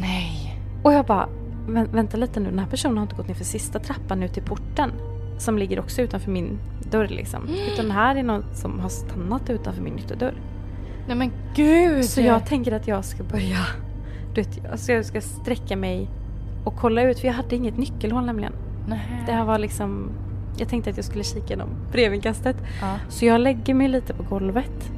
[0.00, 0.56] Nej.
[0.82, 1.28] Och jag bara,
[1.68, 4.32] "Vä- vänta lite nu, den här personen har inte gått ner för sista trappan ut
[4.34, 4.92] till porten.
[5.40, 6.58] Som ligger också utanför min
[6.90, 7.48] dörr liksom.
[7.72, 10.34] Utan här är någon som har stannat utanför min ytterdörr.
[11.06, 12.04] Nej men gud.
[12.04, 13.58] Så jag tänker att jag ska börja,
[14.34, 16.08] du vet, alltså jag ska sträcka mig
[16.64, 18.52] och kolla ut, för jag hade inget nyckelhål nämligen.
[18.88, 19.22] Nej.
[19.26, 20.10] Det här var liksom,
[20.58, 22.56] jag tänkte att jag skulle kika genom brevinkastet.
[22.80, 22.96] Ja.
[23.08, 24.90] Så jag lägger mig lite på golvet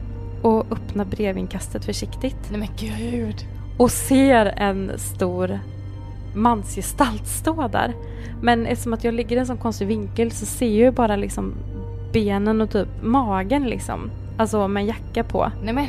[0.43, 2.51] och öppnar brevinkastet försiktigt.
[2.51, 3.47] Nej men gud.
[3.79, 5.61] och ser en stor
[6.35, 7.95] mansgestalt stå där.
[8.43, 11.17] Men eftersom att jag ligger i en sån konstig vinkel så ser jag ju bara
[11.17, 11.55] liksom
[12.13, 14.11] benen och typ magen liksom.
[14.37, 15.51] Alltså med en jacka på.
[15.63, 15.87] Nej men.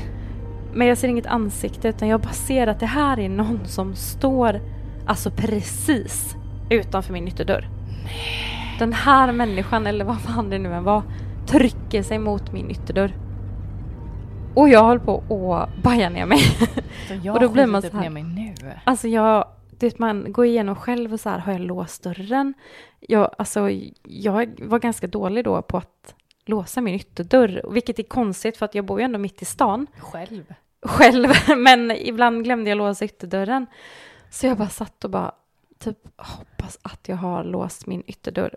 [0.74, 3.96] Men jag ser inget ansikte utan jag bara ser att det här är någon som
[3.96, 4.62] står
[5.06, 6.36] alltså precis
[6.70, 7.68] utanför min ytterdörr.
[8.80, 11.02] Den här människan, eller vad fan det nu än var,
[11.48, 13.16] trycker sig mot min ytterdörr.
[14.54, 16.40] Och jag höll på att baja ner mig.
[17.34, 18.54] Och då blir man typ så här- ner mig nu.
[18.84, 19.46] Alltså jag,
[19.84, 22.54] vet man går igenom själv och så här, har jag låst dörren?
[23.00, 23.70] Jag, alltså,
[24.04, 26.16] jag var ganska dålig då på att
[26.46, 29.88] låsa min ytterdörr, vilket är konstigt för att jag bor ju ändå mitt i stan
[29.98, 30.54] Själv.
[30.82, 33.66] själv, men ibland glömde jag låsa ytterdörren.
[34.30, 35.32] Så jag bara satt och bara,
[35.80, 38.56] typ hoppas att jag har låst min ytterdörr.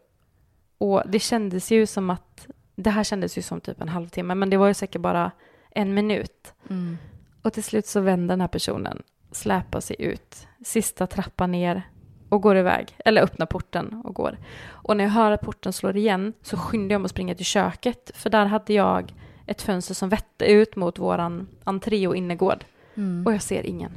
[0.78, 4.50] Och det kändes ju som att, det här kändes ju som typ en halvtimme, men
[4.50, 5.30] det var ju säkert bara
[5.70, 6.52] en minut.
[6.70, 6.98] Mm.
[7.42, 11.82] Och till slut så vänder den här personen, släpar sig ut, sista trappan ner
[12.28, 12.96] och går iväg.
[13.04, 14.38] Eller öppnar porten och går.
[14.68, 17.44] Och när jag hör att porten slår igen så skyndar jag mig att springa till
[17.44, 18.10] köket.
[18.14, 19.14] För där hade jag
[19.46, 22.64] ett fönster som vette ut mot våran entré och innergård.
[22.94, 23.26] Mm.
[23.26, 23.92] Och jag ser ingen.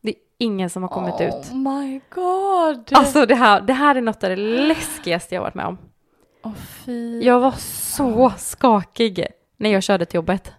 [0.00, 1.50] Det är ingen som har kommit ut.
[1.52, 2.88] Oh my god.
[2.92, 5.78] Alltså det här, det här är något av det läskigaste jag varit med om.
[6.56, 7.22] Fy.
[7.22, 10.52] Jag var så skakig när jag körde till jobbet.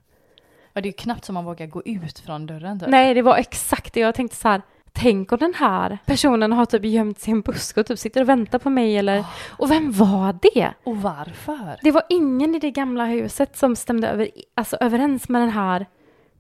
[0.74, 2.90] Ja, det är ju knappt som man vågar gå ut från dörren typ.
[2.90, 4.00] Nej, det var exakt det.
[4.00, 7.42] Jag tänkte så här, tänk om den här personen har typ gömt sig i en
[7.42, 9.26] buske och typ sitter och väntar på mig eller...
[9.50, 10.74] Och vem var det?
[10.84, 11.80] Och varför?
[11.82, 15.86] Det var ingen i det gamla huset som stämde över, alltså, överens med den här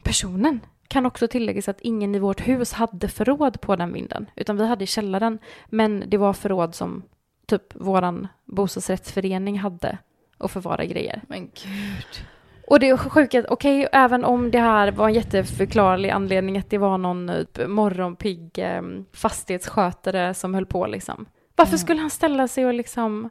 [0.03, 0.59] personen.
[0.87, 4.67] Kan också tilläggas att ingen i vårt hus hade förråd på den vinden, utan vi
[4.67, 5.39] hade i källaren.
[5.65, 7.03] Men det var förråd som
[7.47, 9.97] typ våran bostadsrättsförening hade
[10.37, 11.21] att förvara grejer.
[11.27, 12.25] Men gud.
[12.67, 12.97] Och det
[13.39, 17.67] att, okej, även om det här var en jätteförklarlig anledning att det var någon typ,
[17.67, 18.81] morgonpigg eh,
[19.13, 21.25] fastighetsskötare som höll på liksom.
[21.55, 21.77] Varför Mm.
[21.79, 23.29] skulle han ställa sig och liksom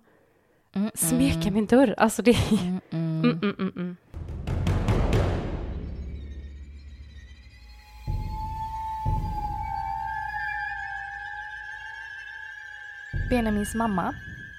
[0.74, 1.94] Mm, smeka min dörr?
[1.98, 2.36] Alltså det...
[2.50, 3.24] Mm, mm.
[3.24, 3.96] Mm, mm, mm, mm.
[13.30, 14.14] Benjamins mamma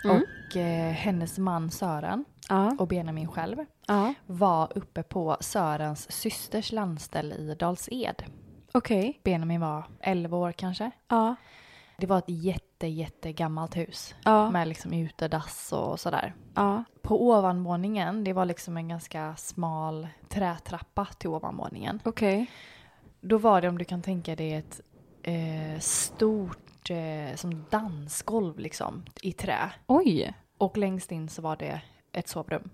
[0.06, 0.24] Mm.
[0.54, 4.14] Och eh, hennes man Sören Ja, och Benjamin själv ja.
[4.26, 8.24] var uppe på Sörens systers landställe i Dals-Ed.
[8.74, 9.20] okej.
[9.24, 10.92] Benjamin var 11 år kanske.
[11.08, 11.36] Ja,
[11.98, 16.34] Det var ett jätte, jätte gammalt hus ja, med liksom utedass och sådär.
[16.56, 16.84] ja.
[17.02, 22.00] På ovanvåningen, det var liksom en ganska smal trätrappa till ovanvåningen.
[22.04, 22.46] okej.
[23.22, 24.82] Då var det, om du kan tänka dig, ett
[25.24, 29.70] eh, stort eh, som dansgolv liksom i trä.
[29.88, 32.70] Oj, Och längst in så var det ett sovrum.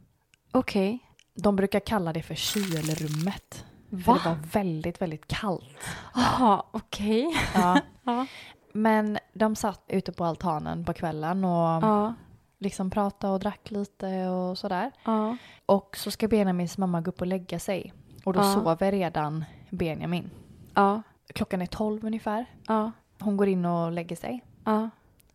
[0.52, 1.00] okej.
[1.36, 3.66] De brukar kalla det för kylrummet.
[3.90, 4.14] För Va?
[4.24, 5.78] det var väldigt, väldigt kallt.
[6.16, 7.28] Jaha, okej.
[7.56, 7.80] Ja.
[8.04, 8.26] Ja,
[8.74, 12.14] Men de satt ute på altanen på kvällen och ja,
[12.58, 14.92] liksom pratade och drack lite och sådär.
[15.06, 15.38] ja.
[15.66, 17.94] Och så ska Benjamins mamma gå upp och lägga sig.
[18.26, 20.30] Och då sover redan Benjamin.
[20.74, 21.02] Ja,
[21.34, 22.46] Klockan är tolv ungefär.
[22.68, 24.44] ja, Hon går in och lägger sig.
[24.66, 24.90] ja.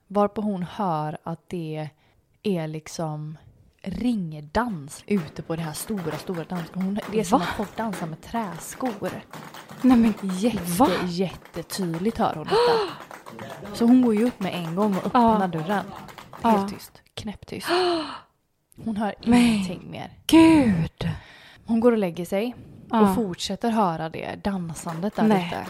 [0.06, 1.88] Varpå hon hör att det
[2.44, 3.38] är liksom
[3.82, 7.04] ringdans ute på det här stora, stora dansgolvet.
[7.12, 7.46] Det är som Va?
[7.50, 9.10] att folk dansar med träskor.
[9.82, 10.88] Nej men Jätte, Va?
[11.04, 13.74] jättetydligt hör hon detta.
[13.74, 15.46] Så hon går ju upp med en gång och öppnar Ja.
[15.46, 15.84] dörren.
[16.42, 16.48] Ja.
[16.48, 17.02] Helt tyst.
[17.14, 17.68] Knäpptyst.
[18.84, 20.10] Hon hör Men- ingenting mer.
[20.26, 21.08] gud.
[21.66, 22.54] Hon går och lägger sig
[22.90, 23.00] Ja.
[23.00, 25.46] och fortsätter höra det dansandet där Nej.
[25.46, 25.66] ute.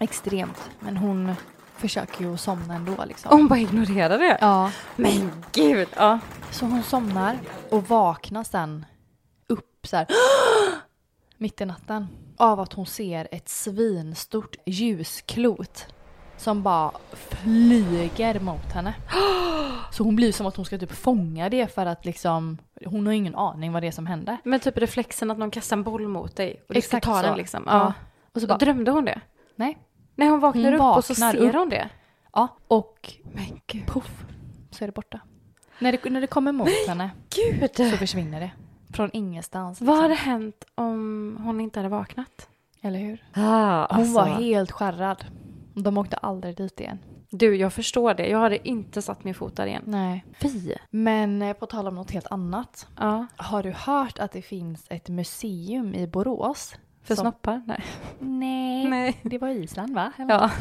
[0.00, 0.70] Extremt.
[0.80, 1.32] Men hon
[1.76, 3.30] försöker ju somna ändå liksom.
[3.38, 4.38] Hon bara ignorerar det.
[4.40, 4.70] Ja.
[4.96, 5.88] Men gud.
[5.96, 6.18] Ja.
[6.50, 7.38] Så hon somnar
[7.70, 8.86] och vaknar sen
[9.46, 10.06] upp så här
[11.38, 12.06] mitt i natten
[12.36, 15.86] av att hon ser ett svinstort ljusklot
[16.36, 18.94] som bara flyger mot henne.
[19.92, 23.12] Så hon blir som att hon ska typ fånga det för att liksom hon har
[23.12, 24.38] ingen aning vad det är som händer.
[24.44, 27.20] Men typ reflexen att någon kastar en boll mot dig och du ska Exakt ta
[27.20, 27.26] så.
[27.26, 27.62] den liksom.
[27.66, 27.72] Ja.
[27.72, 27.92] Ja.
[28.34, 29.20] Och så bara, Drömde hon det?
[29.56, 29.78] nej.
[30.14, 31.54] Nej, hon vaknar Hon upp och så ser upp.
[31.54, 31.88] hon det.
[32.32, 33.86] Ja, och Men gud.
[33.86, 34.24] poff
[34.70, 35.20] så är det borta.
[35.78, 37.70] När det, när det kommer mot henne Gud.
[37.90, 38.50] så försvinner det.
[38.92, 39.80] Från ingenstans.
[39.80, 40.02] Vad liksom.
[40.02, 42.48] hade hänt om hon inte hade vaknat?
[42.80, 43.24] Eller hur?
[43.32, 45.24] Ah, Hon var helt skärrad.
[45.74, 46.98] De åkte aldrig dit igen.
[47.30, 48.26] Du, jag förstår det.
[48.28, 49.82] Jag hade inte satt min fot där igen.
[49.86, 50.24] Nej.
[50.40, 50.74] Fy!
[50.90, 52.86] Men eh, på tal om något helt annat.
[52.98, 53.26] Ja.
[53.36, 56.74] Har du hört att det finns ett museum i Borås?
[57.04, 57.62] För Som- snoppar?
[57.66, 57.84] Nej.
[58.18, 58.84] Nej.
[58.88, 59.20] Nej.
[59.22, 60.12] Det var Island va?
[60.18, 60.50] Ja.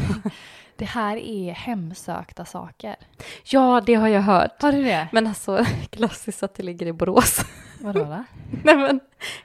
[0.75, 2.95] Det här är hemsökta saker.
[3.43, 4.61] ja, det har jag hört.
[4.61, 5.07] Har du det?
[5.11, 7.39] Men alltså, klassiskt att det ligger i Borås.
[7.81, 8.23] Vadå då?
[8.63, 8.99] Nej men,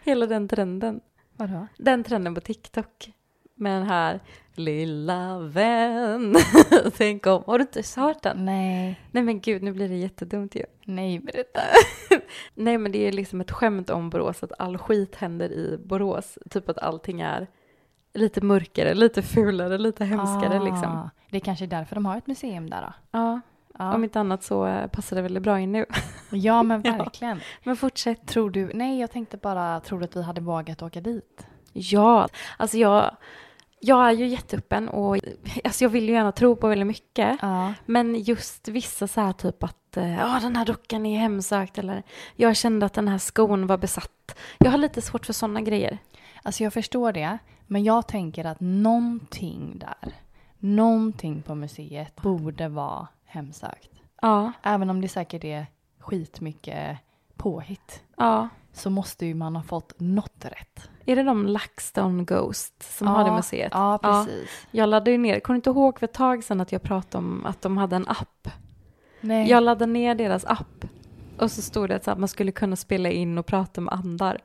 [0.04, 1.00] hela den trenden.
[1.36, 1.66] Vadå?
[1.78, 3.12] Den trenden på TikTok.
[3.54, 4.20] Med den här
[4.58, 6.36] lilla vän,
[6.96, 7.42] tänk om.
[7.46, 8.44] Har du inte hört den?
[8.44, 9.00] Nej.
[9.10, 10.64] Nej men gud, nu blir det jättedumt ju.
[10.84, 11.60] Nej, berätta.
[12.54, 16.38] Nej men det är liksom ett skämt om Borås, att all skit händer i Borås.
[16.50, 17.46] Typ att allting är
[18.14, 20.84] lite mörkare, lite fulare, lite hemskare liksom.
[20.96, 22.92] Ah, Det är kanske därför de har ett museum där då.
[23.18, 23.40] Ja,
[23.80, 25.86] Ja, om inte annat så eh, passar det väldigt bra in nu.
[26.30, 26.92] ja men Ja.
[26.96, 27.40] verkligen.
[27.64, 28.26] Men fortsätt.
[28.26, 31.46] Tror du, nej jag tänkte bara, tror du att vi hade vågat åka dit?
[31.72, 33.16] Ja, alltså jag,
[33.80, 35.18] jag är ju jätteöppen och
[35.64, 37.38] alltså jag vill ju gärna tro på väldigt mycket.
[37.42, 37.74] Ja.
[37.86, 42.02] Men just vissa så här typ att eh, ja, den här dockan är hemsökt eller
[42.36, 44.38] jag kände att den här skon var besatt.
[44.58, 45.98] Jag har lite svårt för sådana grejer.
[46.42, 50.12] Alltså jag förstår det, men jag tänker att någonting där,
[50.58, 53.90] någonting på museet borde vara hemsökt.
[54.22, 55.66] Ja, Även om det säkert är
[55.98, 56.98] skitmycket
[57.36, 58.48] påhitt ja.
[58.78, 60.88] Så måste ju man ha fått något rätt.
[61.06, 63.72] Är det de LaxTon Ghost som har det museet?
[63.74, 64.66] Ja, precis.
[64.70, 67.46] Jag laddade ju ner, kommer inte ihåg för ett tag sedan att jag pratade om
[67.46, 68.48] att de hade en app?
[69.20, 69.50] Nej.
[69.50, 70.84] Jag laddade ner deras app
[71.38, 74.38] och så stod det att man skulle kunna spela in och prata med andar.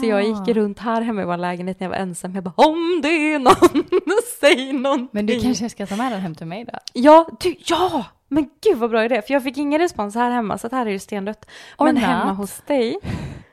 [0.00, 2.34] Så jag gick runt här hemma i vår lägenhet när jag var ensam.
[2.34, 3.84] Jag bara om det är någon,
[4.40, 5.08] säg någonting.
[5.12, 6.78] Men du kanske ska ta med den hem till mig då?
[6.92, 8.04] Ja, du, ja!
[8.28, 10.86] Men gud vad bra idé, för jag fick ingen respons här hemma så att här
[10.86, 11.50] är det stendött.
[11.78, 12.98] Men hemma hos dig,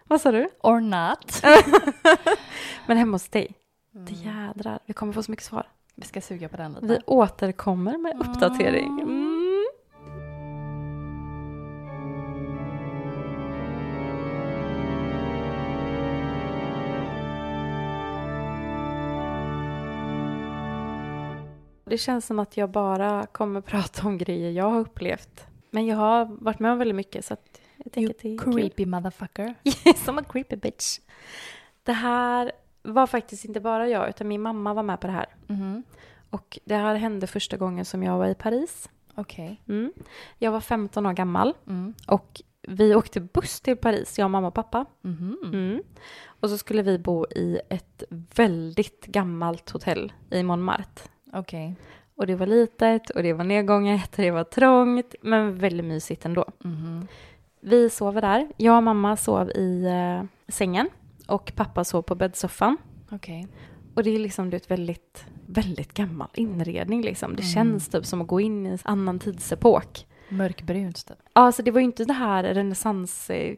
[0.08, 0.50] vad sa du?
[0.64, 1.42] Or not.
[2.88, 3.56] Men hemma hos dig,
[3.96, 4.06] Mm.
[4.06, 5.68] det jädrar, vi kommer få så mycket svar.
[5.96, 6.86] Vi ska suga på den lite.
[6.88, 9.00] Vi återkommer med uppdatering.
[9.02, 9.66] Mm.
[21.86, 25.46] Det känns som att jag bara kommer prata om grejer jag har upplevt.
[25.72, 28.38] Men jag har varit med om väldigt mycket så att jag tänker att det är
[28.38, 28.54] kul.
[28.54, 29.56] Creepy motherfucker.
[30.06, 31.00] Som a creepy bitch.
[31.84, 32.52] Det här
[32.84, 35.26] var faktiskt inte bara jag, utan min mamma var med på det här.
[35.48, 35.84] Mhm.
[36.30, 38.90] Och det här hände första gången som jag var i Paris.
[39.16, 39.62] Okej.
[39.68, 39.94] Mm.
[40.38, 41.94] Jag var 15 år gammal Mm.
[42.08, 44.86] och vi åkte buss till Paris, jag, mamma och pappa.
[45.02, 45.38] Mhm.
[45.46, 45.84] Mm.
[46.26, 48.04] Och så skulle vi bo i ett
[48.36, 51.10] väldigt gammalt hotell i Montmartre.
[51.34, 51.76] Okej.
[52.16, 56.26] Och det var litet och det var nedgånget och det var trångt, men väldigt mysigt
[56.26, 56.46] ändå.
[57.68, 58.48] Vi sover där.
[58.58, 60.90] Jag och mamma sov i eh, sängen
[61.28, 62.78] och pappa sov på bäddsoffan.
[63.12, 63.48] Okej.
[63.96, 67.36] Och det är liksom du vet, väldigt, väldigt gammal inredning liksom.
[67.36, 67.54] Det Mm.
[67.54, 70.08] känns typ som att gå in i en annan tidsepok.
[70.30, 71.18] Mörkbrunt typ.
[71.34, 73.56] Ja, alltså det var ju inte det här renässans eh,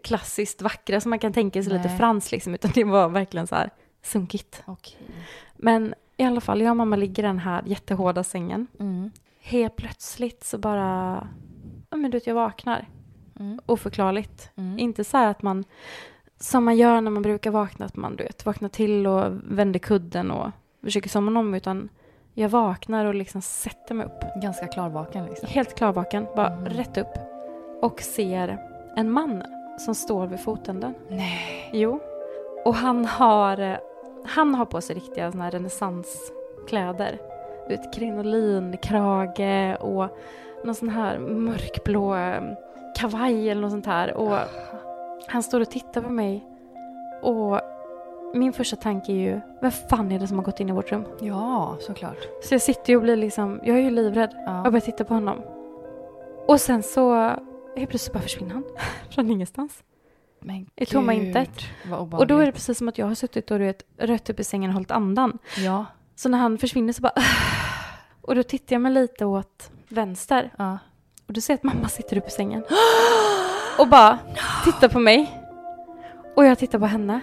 [0.61, 1.97] vackra som man kan tänka sig lite Nej.
[1.97, 3.69] frans liksom, utan det var verkligen så här
[4.03, 4.63] sunkigt.
[4.65, 4.97] Okej.
[5.55, 8.67] Men i alla fall, jag och mamma ligger i den här jättehårda sängen.
[8.79, 9.11] Mm.
[9.41, 11.27] Helt plötsligt så bara,
[11.89, 12.87] ja men du vet jag vaknar.
[13.39, 13.59] Mm.
[13.65, 14.51] Oförklarligt.
[14.55, 14.79] Mm.
[14.79, 15.63] Inte så här att man,
[16.39, 19.79] som man gör när man brukar vakna, att man du vet, vaknar till och vänder
[19.79, 20.51] kudden och
[20.83, 21.89] försöker somna om, utan
[22.33, 24.41] jag vaknar och liksom sätter mig upp.
[24.41, 25.47] Ganska klarvaken liksom.
[25.49, 26.65] Helt klarvaken, bara Mm.
[26.65, 27.13] rätt upp.
[27.81, 28.57] Och ser
[28.95, 29.43] en man
[29.79, 30.93] som står vid fotänden.
[31.09, 31.69] Nej.
[31.73, 31.99] Jo.
[32.65, 33.79] Och han har,
[34.25, 37.19] han har på sig riktiga såna här renässanskläder.
[37.69, 40.17] Vet, krinolin, krage och
[40.63, 42.15] någon sån här mörkblå
[42.97, 44.13] kavaj eller något sånt här.
[44.13, 44.37] Och
[45.27, 46.45] han står och tittar på mig.
[47.21, 47.61] Och
[48.33, 50.91] min första tanke är ju, vem fan är det som har gått in i vårt
[50.91, 51.05] rum?
[51.21, 52.27] Ja, såklart.
[52.43, 54.29] Så jag sitter ju och blir liksom, jag är ju livrädd.
[54.33, 54.63] Ja.
[54.63, 55.41] Jag börjar titta på honom.
[56.47, 57.13] Och sen så,
[57.77, 58.63] helt plötsligt bara försvinner han.
[59.09, 59.83] Från ingenstans.
[60.39, 61.49] Men I tomma intet.
[62.11, 64.39] Och då är det precis som att jag har suttit och du vet, rött upp
[64.39, 65.37] i sängen och hållit andan.
[65.57, 65.85] Ja.
[66.15, 67.13] Så när han försvinner så bara...
[68.21, 70.53] Och då tittar jag mig lite åt vänster.
[70.57, 70.77] Ja.
[71.27, 72.63] Och då ser att mamma sitter uppe i sängen.
[73.79, 74.19] Och bara
[74.65, 75.43] tittar på mig.
[76.35, 77.19] Och jag tittar på henne.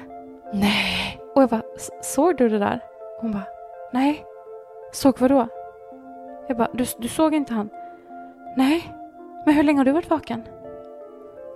[0.53, 1.21] Nej.
[1.35, 2.81] Och jag bara, "S- såg du det där?
[3.21, 3.45] Hon bara,
[3.93, 4.25] nej.
[4.93, 5.49] Såg vad då?
[6.49, 7.69] Jag bara, du, du såg inte han?
[8.57, 8.93] Nej.
[9.47, 10.43] Men hur länge har du varit vaken?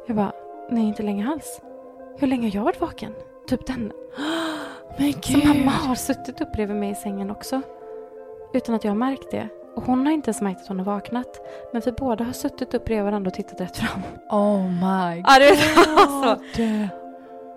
[0.07, 0.33] Jag bara,
[0.71, 1.61] nej inte länge alls.
[2.19, 3.15] Hur länge har jag varit vaken?
[3.49, 3.93] Typ den.
[4.99, 7.61] Men Så mamma har suttit upp bredvid mig i sängen också.
[8.55, 9.49] Utan att jag har märkt det.
[9.79, 11.41] Och hon har inte ens märkt att hon har vaknat.
[11.73, 14.03] Men vi båda har suttit upp bredvid varandra och tittat rätt fram.
[14.31, 16.45] Oh my Ja, du vet, alltså.
[16.57, 16.89] god.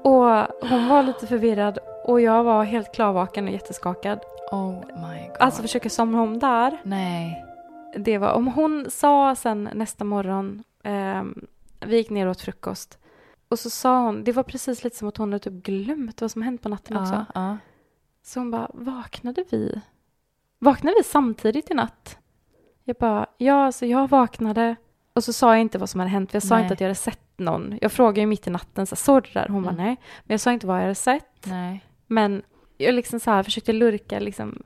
[0.04, 4.20] Och hon var lite förvirrad Och jag var helt klarvaken och jätteskakad.
[4.52, 5.38] Oh my god.
[5.40, 6.82] Alltså försöka somna om där.
[6.84, 7.46] Nej.
[7.98, 11.46] Det var, om hon sa sen nästa morgon, ehm,
[11.80, 12.98] vi gick ner och åt frukost.
[13.50, 16.32] Och så sa hon, det var precis lite som att hon hade typ glömt vad
[16.32, 17.14] som hänt på natten också.
[17.14, 17.58] Ja, ja.
[18.24, 19.82] Så hon bara, vaknade vi?
[20.63, 22.17] Vaknade vi samtidigt i natt?
[22.84, 24.76] Jag bara, ja, alltså jag vaknade.
[25.13, 26.63] Och så sa jag inte vad som hade hänt, för jag sa Nej.
[26.63, 27.78] inte att jag hade sett någon.
[27.82, 29.47] Jag frågade ju mitt i natten, så där?
[29.50, 29.86] Hon bara, Mm.
[29.86, 29.95] nej.
[30.24, 31.45] Men jag sa inte vad jag hade sett.
[31.45, 31.86] Nej.
[32.08, 32.41] Men
[32.78, 34.63] jag liksom så här försökte lurka liksom,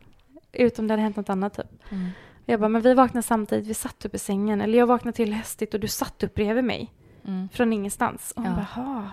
[0.51, 1.91] ut om det hade hänt något annat typ.
[1.91, 2.09] Mm.
[2.45, 4.61] Jag bara, men vi vaknade samtidigt, vi satt upp i sängen.
[4.61, 6.91] Eller jag vaknade till hästigt och du satt upp bredvid mig.
[7.27, 7.49] Mm.
[7.49, 8.33] Från ingenstans.
[8.35, 8.65] Och hon Ja.
[8.75, 9.11] bara.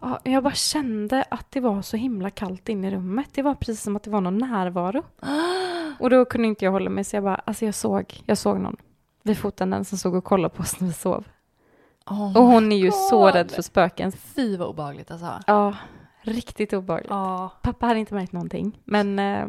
[0.00, 0.20] Ja.
[0.24, 3.28] Jag bara kände att det var så himla kallt inne i rummet.
[3.32, 5.02] Det var precis som att det var någon närvaro.
[5.98, 8.60] Och då kunde inte jag hålla mig så jag bara, alltså jag såg, jag såg
[8.60, 8.76] någon
[9.22, 11.24] vid foten den som såg och kollade på oss när vi sov.
[12.06, 13.34] Oh Och hon är ju så God.
[13.34, 14.12] rädd för spöken.
[14.12, 15.40] Fy vad obehagligt alltså.
[15.46, 15.76] Ja,
[16.22, 17.10] riktigt obehagligt.
[17.10, 17.50] Ja.
[17.62, 18.80] Pappa hade inte märkt någonting.
[18.84, 19.46] Men eh,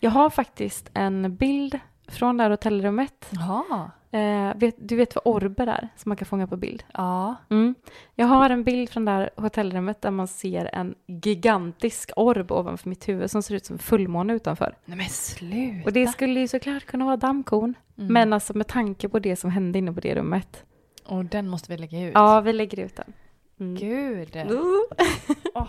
[0.00, 1.78] jag har faktiskt en bild
[2.08, 3.26] från det här hotellrummet.
[3.30, 3.90] Jaha.
[4.14, 6.84] Eh, vet, du vet vad orber är, som man kan fånga på bild?
[6.92, 7.36] Ja.
[7.50, 7.74] Mm.
[8.14, 12.88] Jag har en bild från det här hotellrummet där man ser en gigantisk orb ovanför
[12.88, 14.76] mitt huvud som ser ut som fullmåne utanför.
[14.84, 15.84] Nej men sluta.
[15.84, 17.74] Och det skulle ju såklart kunna vara dammkorn.
[17.98, 18.12] Mm.
[18.12, 20.64] Men alltså med tanke på det som hände inne på det rummet.
[21.06, 22.14] Och den måste vi lägga ut.
[22.14, 23.12] Ja, vi lägger ut den.
[23.60, 23.74] Mm.
[23.74, 24.36] Gud.
[24.36, 25.68] Uh.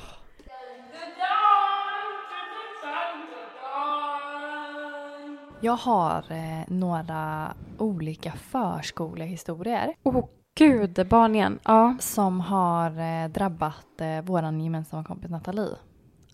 [5.62, 11.60] Jag har eh, några olika förskolehistorier Åh gud, barn igen.
[11.65, 11.96] Ja.
[12.00, 15.76] som har eh, drabbat eh, våran gemensamma kompis Nathalie.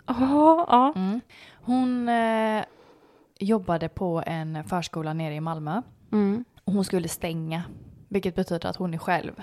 [0.08, 0.94] Ja, ja.
[0.96, 1.22] Mm.
[1.62, 2.64] Hon eh,
[3.40, 5.82] jobbade på en förskola nere i Malmö
[6.12, 6.46] Mm.
[6.66, 7.64] och hon skulle stänga,
[8.08, 9.42] vilket betyder att hon är själv.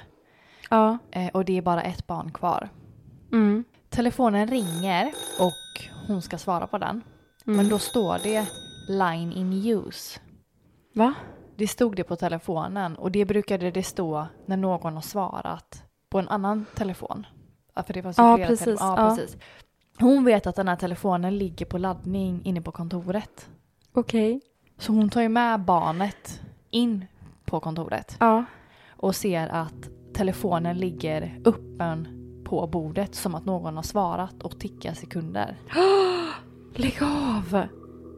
[0.71, 0.99] Ja.
[1.11, 2.69] Eh, och det är bara ett barn kvar.
[3.33, 3.64] Mm.
[3.88, 5.07] Telefonen ringer
[5.41, 7.03] och hon ska svara på den.
[7.47, 7.57] Mm.
[7.57, 8.49] Men då står det
[8.88, 10.20] line in use.
[10.94, 11.14] Va?
[11.57, 16.18] Det stod det på telefonen och det brukade det stå när någon har svarat på
[16.18, 17.27] en annan telefon.
[17.74, 18.77] Ja, för det var så Ja, flera precis.
[18.81, 19.16] Ja, Ja.
[19.16, 19.37] precis.
[19.98, 23.48] Hon vet att den här telefonen ligger på laddning inne på kontoret.
[23.92, 24.40] Okej.
[24.79, 27.05] Så hon tar ju med barnet in
[27.44, 28.44] på kontoret Ja.
[28.96, 32.09] och ser att telefonen ligger öppen
[32.44, 35.57] på bordet som att någon har svarat och tickar sekunder.
[36.74, 37.62] Lägg av!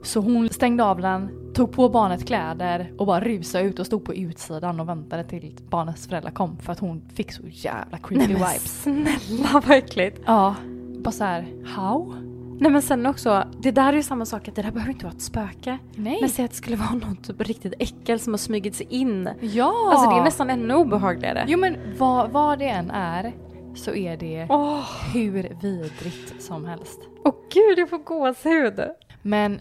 [0.02, 4.04] Så hon stängde av den, tog på barnet kläder och bara rusade ut och stod
[4.04, 8.26] på utsidan och väntade till barnets föräldrar kom för att hon fick så jävla creepy
[8.26, 8.82] Nej vibes.
[8.82, 10.20] snälla vad äckligt.
[10.26, 10.54] Ja,
[10.98, 12.14] bara så här, how?
[12.60, 15.04] Nej men sen också, det där är ju samma sak att det där behöver inte
[15.04, 15.78] vara ett spöke.
[15.94, 16.18] Nej.
[16.20, 19.28] Men säg att det skulle vara någon typ riktigt äckel som har smugit sig in.
[19.40, 19.90] ja!
[19.92, 21.44] Alltså det är nästan ännu obehagligare.
[21.48, 23.32] Jo men vad, vad det än är
[23.74, 24.84] så är det Åh
[25.14, 27.00] hur vidrigt som helst.
[27.24, 28.80] Åh gud, jag får gåshud.
[29.22, 29.60] Men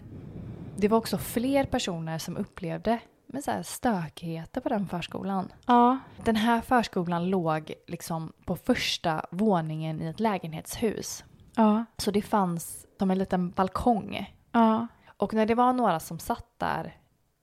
[0.80, 5.52] det var också fler personer som upplevde med så här stökigheter på den förskolan.
[5.66, 5.98] Ja.
[6.24, 11.24] Den här förskolan låg liksom på första våningen i ett lägenhetshus.
[11.56, 11.84] Ja.
[11.96, 14.34] Så det fanns som en liten balkong.
[14.52, 14.86] Ja.
[15.16, 16.96] Och när det var några som satt där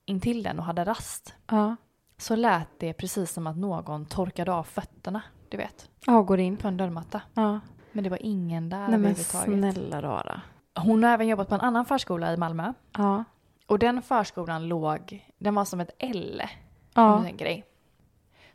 [0.06, 1.76] intill den och hade rast Ja.
[2.18, 6.56] så lät det precis som att någon torkade av fötterna, du vet, Ja, går in.
[6.56, 7.20] på en dörrmatta.
[7.34, 7.60] Ja.
[7.92, 9.74] Men det var ingen där Nej men överhuvudtaget.
[9.74, 10.40] snälla rara.
[10.78, 12.72] Hon har även jobbat på en annan förskola i Malmö.
[12.96, 13.24] Ja.
[13.66, 16.42] Och den förskolan låg, den var som ett L,
[16.94, 17.22] om du Ja.
[17.24, 17.64] tänker dig.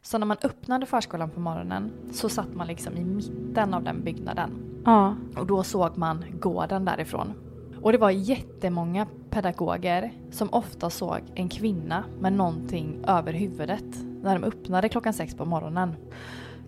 [0.02, 4.04] Så när man öppnade förskolan på morgonen så satt man liksom i mitten av den
[4.04, 4.52] byggnaden.
[4.86, 5.16] Ja.
[5.38, 7.34] Och då såg man gården därifrån.
[7.82, 13.86] Och det var jättemånga pedagoger som ofta såg en kvinna med någonting över huvudet
[14.22, 15.96] när de öppnade klockan sex på morgonen.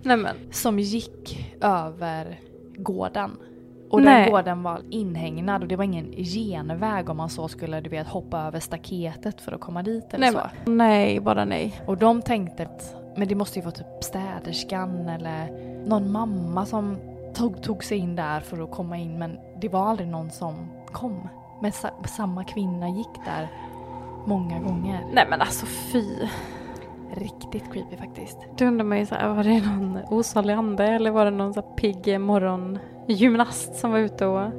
[0.04, 0.36] Nej men.
[0.52, 2.40] Som gick över
[2.78, 3.32] gården.
[3.90, 4.24] Och Nej.
[4.24, 8.08] den gården var inhägnad och det var ingen genväg om man så skulle du vet,
[8.08, 10.72] hoppa över staketet för att komma dit eller Nej, så.
[10.72, 11.82] nej, bara nej.
[11.86, 15.48] Och de tänkte att men det måste ju vara typ städerskan eller
[15.88, 16.98] någon mamma som
[17.34, 20.68] tog, tog sig in där för att komma in men det var aldrig någon som
[20.86, 21.30] kom.
[21.62, 23.48] Men sa, samma kvinna gick där
[24.26, 25.06] många gånger.
[25.14, 26.06] Nej men alltså fy.
[27.14, 28.38] Riktigt creepy faktiskt.
[28.58, 31.54] Då undrar man ju så här, var det någon osalig ande eller var det någon
[31.54, 32.20] så här pigg
[33.08, 34.50] morgongymnast som var ute och...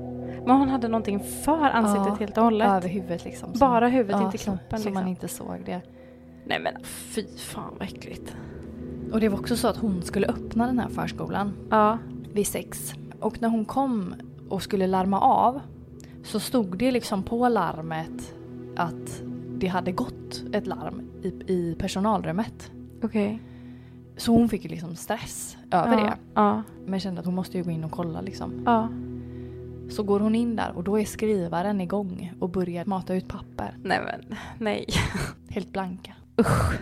[0.47, 2.69] Men hon hade någonting för ansiktet Ja, helt och hållet.
[2.69, 3.49] Över huvudet liksom.
[3.51, 4.95] som- Bara huvudet, ja, inte kroppen Så liksom.
[4.95, 5.81] man inte såg det.
[6.45, 8.37] Nej men fy fan vad äckligt.
[9.13, 11.99] Och det var också så att hon skulle öppna den här förskolan Ja.
[12.33, 12.95] vid sex.
[13.21, 14.15] Och när hon kom
[14.49, 15.61] och skulle larma av
[16.25, 18.35] så stod det liksom på larmet
[18.77, 19.23] att
[19.59, 22.71] det hade gått ett larm i, i personalrummet.
[23.03, 23.43] Okej.
[24.17, 26.05] Så hon fick ju liksom stress över ja.
[26.05, 26.17] det.
[26.35, 26.63] Ja.
[26.87, 28.63] Men kände att hon måste ju gå in och kolla liksom.
[28.67, 28.89] Ja.
[29.91, 33.77] Så går hon in där och då är skrivaren igång och börjar mata ut papper.
[33.83, 34.87] Nej men, nej.
[35.51, 36.15] Helt blanka.
[36.41, 36.81] Usch.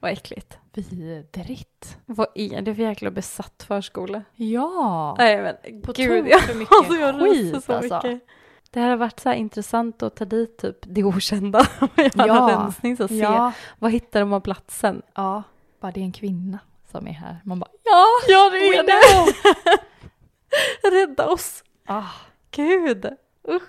[0.00, 0.58] Vad äckligt.
[0.74, 1.98] Vidrigt.
[2.06, 4.22] Vad är det för jäkla besatt förskola?
[4.34, 5.14] Ja!
[5.18, 7.94] Nej men På gud, jag, för mycket alltså, jag skit, så alltså.
[7.94, 8.28] mycket.
[8.70, 11.58] Det här har varit så här intressant att ta dit typ det okända.
[11.96, 12.48] Göra Ja.
[12.64, 15.02] rensning så se Ja, vad hittar de av platsen.
[15.14, 15.42] ja.
[15.80, 16.58] Bara det är en kvinna
[16.90, 17.40] som är här.
[17.44, 18.82] Man bara Ja, ja det är
[20.82, 20.90] det.
[20.96, 21.64] Rädda oss.
[21.86, 22.04] ah,
[22.50, 23.06] Gud.
[23.48, 23.62] Usch.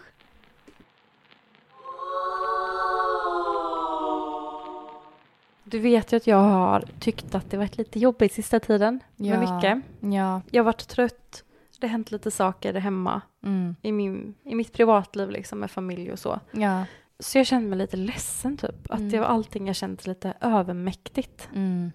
[5.64, 9.44] Du vet ju att jag har tyckt att det varit lite jobbigt sista tiden med
[9.44, 9.56] Ja.
[9.56, 9.84] mycket.
[10.16, 10.42] Ja.
[10.52, 11.44] Jag har varit trött.
[11.80, 13.76] Det har hänt lite saker hemma Mm.
[13.82, 16.40] i, min, i mitt privatliv liksom med familj och så.
[16.52, 16.86] Ja.
[17.20, 18.92] Så jag kände mig lite ledsen typ.
[18.92, 19.12] Att Mm.
[19.12, 21.50] det var allting jag kände lite övermäktigt.
[21.56, 21.92] Mm.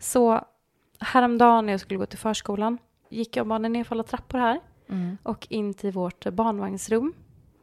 [0.00, 0.44] Så
[1.00, 4.60] häromdagen när jag skulle gå till förskolan gick jag bara ner för alla trappor här
[4.88, 5.18] Mm.
[5.22, 7.12] och in till vårt barnvagnsrum.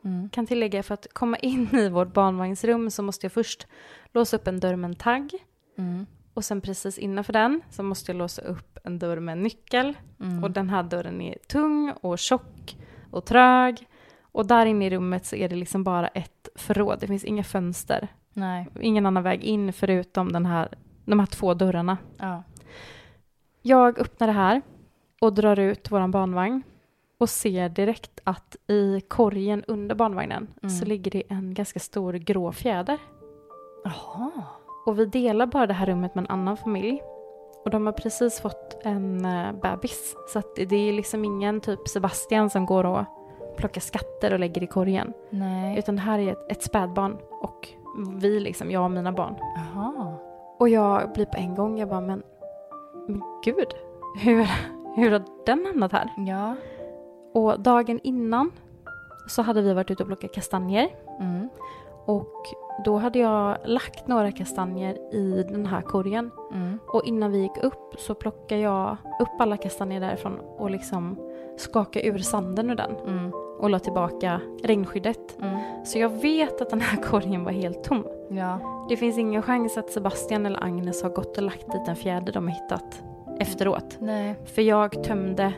[0.04, 0.30] Mm.
[0.30, 3.68] Kan tillägga för att komma in i vårt barnvagnsrum så måste jag först
[4.14, 5.32] låsa upp en dörr med en tagg
[5.78, 6.06] Mm.
[6.34, 9.94] och sen precis innanför den så måste jag låsa upp en dörr med en nyckel
[10.20, 10.44] Mm.
[10.44, 12.78] och den här dörren är tung och tjock
[13.12, 13.88] och trög
[14.22, 17.00] och där inne i rummet så är det liksom bara ett förråd.
[17.00, 18.68] Det finns inga fönster, Nej.
[18.80, 20.70] ingen annan väg in förutom den här,
[21.06, 21.98] de här två dörrarna.
[22.18, 22.44] Ja.
[23.62, 24.62] Jag öppnar det här
[25.22, 26.64] och drar ut våran barnvagn
[27.18, 30.70] och ser direkt att i korgen under barnvagnen Mm.
[30.76, 32.98] så ligger det en ganska stor grå fjäder.
[33.84, 34.32] Jaha.
[34.86, 37.02] Och vi delar bara det här rummet med en annan familj.
[37.66, 40.16] Och de har precis fått en uh, bebis.
[40.34, 43.06] Så det är liksom ingen typ Sebastian som går och
[43.56, 45.14] plockar skatter och lägger i korgen.
[45.30, 45.80] Nej.
[45.80, 47.70] Utan det här är ett, ett spädbarn och
[48.16, 49.36] vi liksom, jag och mina barn.
[49.56, 50.14] Jaha.
[50.60, 52.24] Och jag blir på en gång, jag bara men,
[53.08, 53.68] men gud,
[54.22, 54.48] hur,
[54.96, 56.10] hur har den hamnat här?
[56.18, 56.56] Ja.
[57.34, 58.52] Och dagen innan
[59.28, 60.90] så hade vi varit ute och plockat kastanjer.
[61.20, 61.50] Mm.
[62.06, 62.44] Och
[62.86, 66.32] då hade jag lagt några kastanjer i den här korgen.
[66.54, 66.80] Mm.
[66.88, 71.18] Och innan vi gick upp så plockade jag upp alla kastanjer därifrån och liksom
[71.58, 72.96] skakade ur sanden ur den.
[73.08, 73.32] Mm.
[73.60, 75.38] Och la tillbaka regnskyddet.
[75.42, 75.86] Mm.
[75.86, 78.08] Så jag vet att den här korgen var helt tom.
[78.30, 78.86] Ja.
[78.90, 82.34] Det finns ingen chans att Sebastian eller Agnes har gått och lagt dit en fjäder
[82.34, 83.04] de har hittat
[83.40, 83.98] efteråt.
[84.00, 84.36] Nej.
[84.56, 85.54] För jag tömde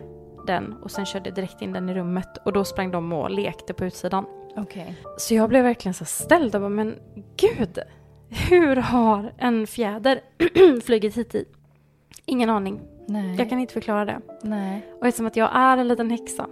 [0.48, 3.74] den och sen körde direkt in den i rummet och då sprang de och lekte
[3.74, 4.26] på utsidan.
[4.56, 4.96] Okej.
[5.18, 6.96] Så jag blev verkligen så ställd och bara, men
[7.38, 7.80] gud,
[8.50, 10.22] hur har en fjäder
[10.82, 11.46] flugit hit i?
[12.26, 12.82] Ingen aning.
[13.08, 13.36] Nej.
[13.38, 14.22] Jag kan inte förklara det.
[14.42, 14.86] Nej.
[15.00, 16.48] Och eftersom att jag är en liten häxa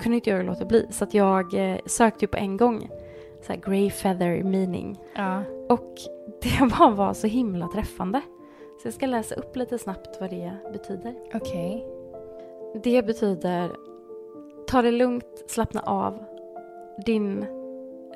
[0.00, 0.86] kunde inte jag låta bli.
[0.90, 2.90] Så att jag eh, sökte ju på en gång
[3.42, 5.00] så här grey feather meaning.
[5.14, 5.42] Ja.
[5.68, 5.94] Och
[6.42, 8.20] det bara var så himla träffande.
[8.82, 11.14] Så jag ska läsa upp lite snabbt vad det betyder.
[11.34, 11.86] Okej.
[12.82, 13.70] Det betyder
[14.66, 16.24] ta det lugnt, slappna av.
[17.06, 17.46] Din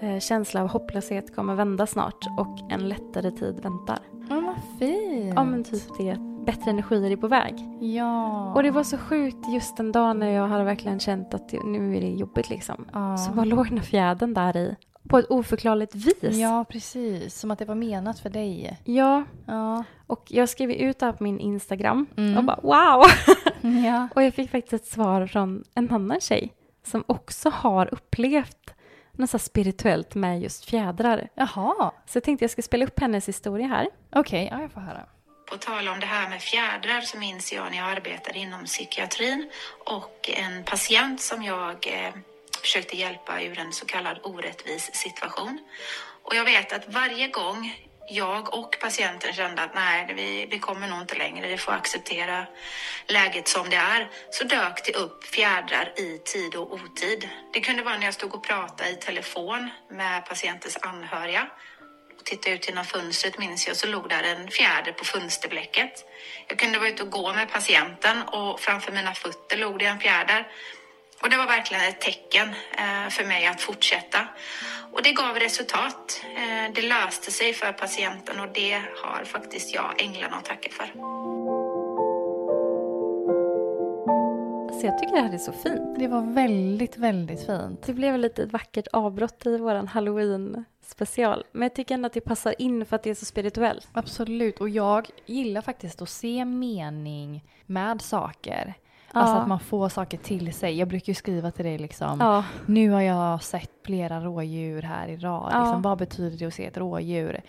[0.00, 3.98] eh, känsla av hopplöshet kommer vända snart och en lättare tid väntar.
[4.28, 5.34] Men vad fint.
[5.36, 7.54] Ja men typ det, bättre energier är på väg.
[7.80, 8.52] Ja.
[8.54, 11.64] Och det var så sjukt just den dagen när jag hade verkligen känt att det-
[11.64, 12.84] nu är det jobbigt liksom.
[12.92, 13.16] Ja.
[13.16, 14.76] Så bara låg den här fjädern där i
[15.08, 16.36] på ett oförklarligt vis.
[16.38, 17.38] Ja, precis.
[17.40, 18.78] Som att det var menat för dig.
[18.84, 19.84] ja Ja.
[20.06, 22.38] och jag skrev ut det här på min Instagram Mm.
[22.38, 23.04] och bara wow!
[23.84, 24.08] Ja.
[24.14, 26.52] Och jag fick faktiskt ett svar från en annan tjej
[26.86, 28.74] som också har upplevt
[29.12, 31.28] något så spirituellt med just fjädrar.
[31.34, 31.90] Jaha.
[32.06, 33.88] Så jag tänkte jag ska spela upp hennes historia här.
[34.12, 35.00] Okej, ja, jag får höra.
[35.46, 39.50] På tal om det här med fjädrar så minns jag när jag arbetade inom psykiatrin
[39.84, 42.14] och en patient som jag eh,
[42.60, 45.58] försökte hjälpa ur en så kallad orättvis situation.
[46.22, 47.74] Och jag vet att varje gång
[48.08, 52.46] jag och patienten kände att nej, vi, vi kommer nog inte längre, vi får acceptera
[53.06, 57.28] läget som det är, så dök det upp fjädrar i tid och otid.
[57.52, 61.46] Det kunde vara när jag stod och pratade i telefon med patientens anhöriga
[62.24, 66.04] och tittade ut genom fönstret minns jag så låg där en fjäder på fönsterblecket.
[66.48, 70.00] Jag kunde vara ute och gå med patienten och framför mina fötter låg det en
[70.00, 70.48] fjäder.
[71.22, 72.48] Och det var verkligen ett tecken
[72.78, 74.28] eh, för mig att fortsätta.
[74.92, 76.24] Och det gav resultat.
[76.36, 81.53] Eh, det löste sig för patienten och det har faktiskt jag änglarna att tacka för.
[84.80, 85.98] Så jag tycker det här är så fint.
[85.98, 87.82] Det var väldigt, väldigt fint.
[87.82, 91.44] Det blev lite ett vackert avbrott i våran halloween special.
[91.52, 93.88] Men jag tycker ändå att det passar in för att det är så spirituellt.
[93.92, 94.60] Absolut.
[94.60, 98.74] Och jag gillar faktiskt att se mening med saker.
[99.12, 99.40] Alltså Ja.
[99.42, 100.78] att man får saker till sig.
[100.78, 102.20] Jag brukar ju skriva till dig liksom.
[102.20, 105.50] Ja, Nu har jag sett flera rådjur här i rad.
[105.52, 105.60] Ja.
[105.64, 107.40] Liksom, vad betyder det att se ett rådjur?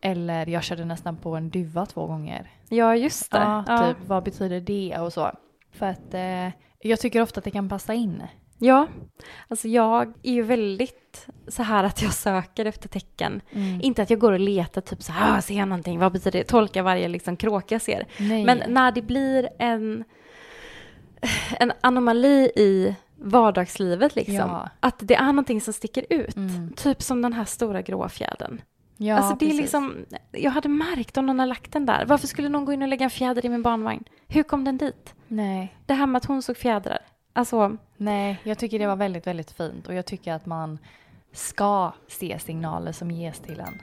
[0.00, 2.50] Eller jag körde nästan på en duva två gånger.
[2.68, 3.62] ja just det.
[3.66, 3.86] Ja.
[3.88, 5.30] typ vad betyder det och så.
[5.72, 6.48] För att eh,
[6.86, 8.22] jag tycker ofta att det kan passa in
[8.58, 8.86] Ja,
[9.48, 13.40] alltså jag är ju väldigt så här att jag söker efter tecken.
[13.50, 13.80] Mm.
[13.80, 16.38] Inte att jag går och letar typ så här, ah, ser jag någonting, vad betyder
[16.38, 16.44] det?
[16.44, 18.06] Tolkar varje liksom kråka jag ser.
[18.18, 18.44] Nej.
[18.44, 20.04] Men när det blir en,
[21.60, 24.34] en anomali i vardagslivet liksom.
[24.34, 24.68] Ja.
[24.80, 26.36] Att det är någonting som sticker ut.
[26.36, 26.72] Mm.
[26.76, 28.60] Typ som den här stora grå fjädern.
[28.96, 29.60] Ja, alltså det är precis.
[29.60, 32.04] liksom, jag hade märkt om någon har lagt den där.
[32.06, 34.04] Varför skulle någon gå in och lägga en fjäder i min barnvagn?
[34.28, 35.14] Hur kom den dit?
[35.28, 35.76] Nej.
[35.86, 36.98] Det här med att hon såg fjädrar.
[37.32, 40.78] Alltså, Nej, jag tycker det var väldigt, väldigt fint och jag tycker att man
[41.32, 43.80] ska se signaler som ges till en.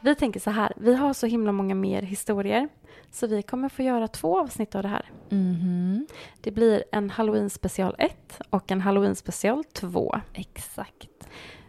[0.00, 2.68] Vi tänker så här, vi har så himla många mer historier.
[3.10, 5.10] Så vi kommer få göra två avsnitt av det här.
[5.28, 6.06] Mhm.
[6.40, 10.20] Det blir en Halloween special 1 och en Halloween special 2.
[10.34, 11.28] Exakt.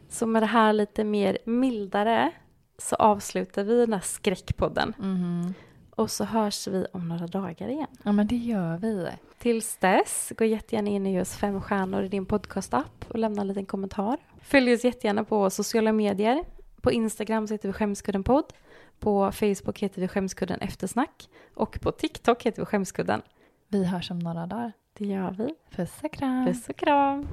[0.10, 2.32] Så med det här lite mer mildare
[2.78, 4.94] så avslutar vi den här skräckpodden.
[5.00, 5.54] Mhm.
[5.96, 7.88] Och så hörs vi om några dagar igen.
[8.04, 9.08] Ja, men det gör vi.
[9.40, 13.42] Tills dess, gå jättegärna in och ge oss fem stjärnor i din podcastapp och lämna
[13.42, 14.18] en liten kommentar.
[14.42, 16.44] Följ oss jättegärna på sociala medier.
[16.82, 18.54] På Instagram så heter vi Skämskudden podd.
[19.00, 21.30] På Facebook heter vi Skämskudden eftersnack.
[21.54, 23.22] Och på TikTok heter vi Skämskudden.
[23.68, 24.72] Vi hörs om några dagar.
[24.94, 25.56] Det gör vi.
[25.76, 26.46] Puss och kram.
[26.46, 27.28] Puss och kram.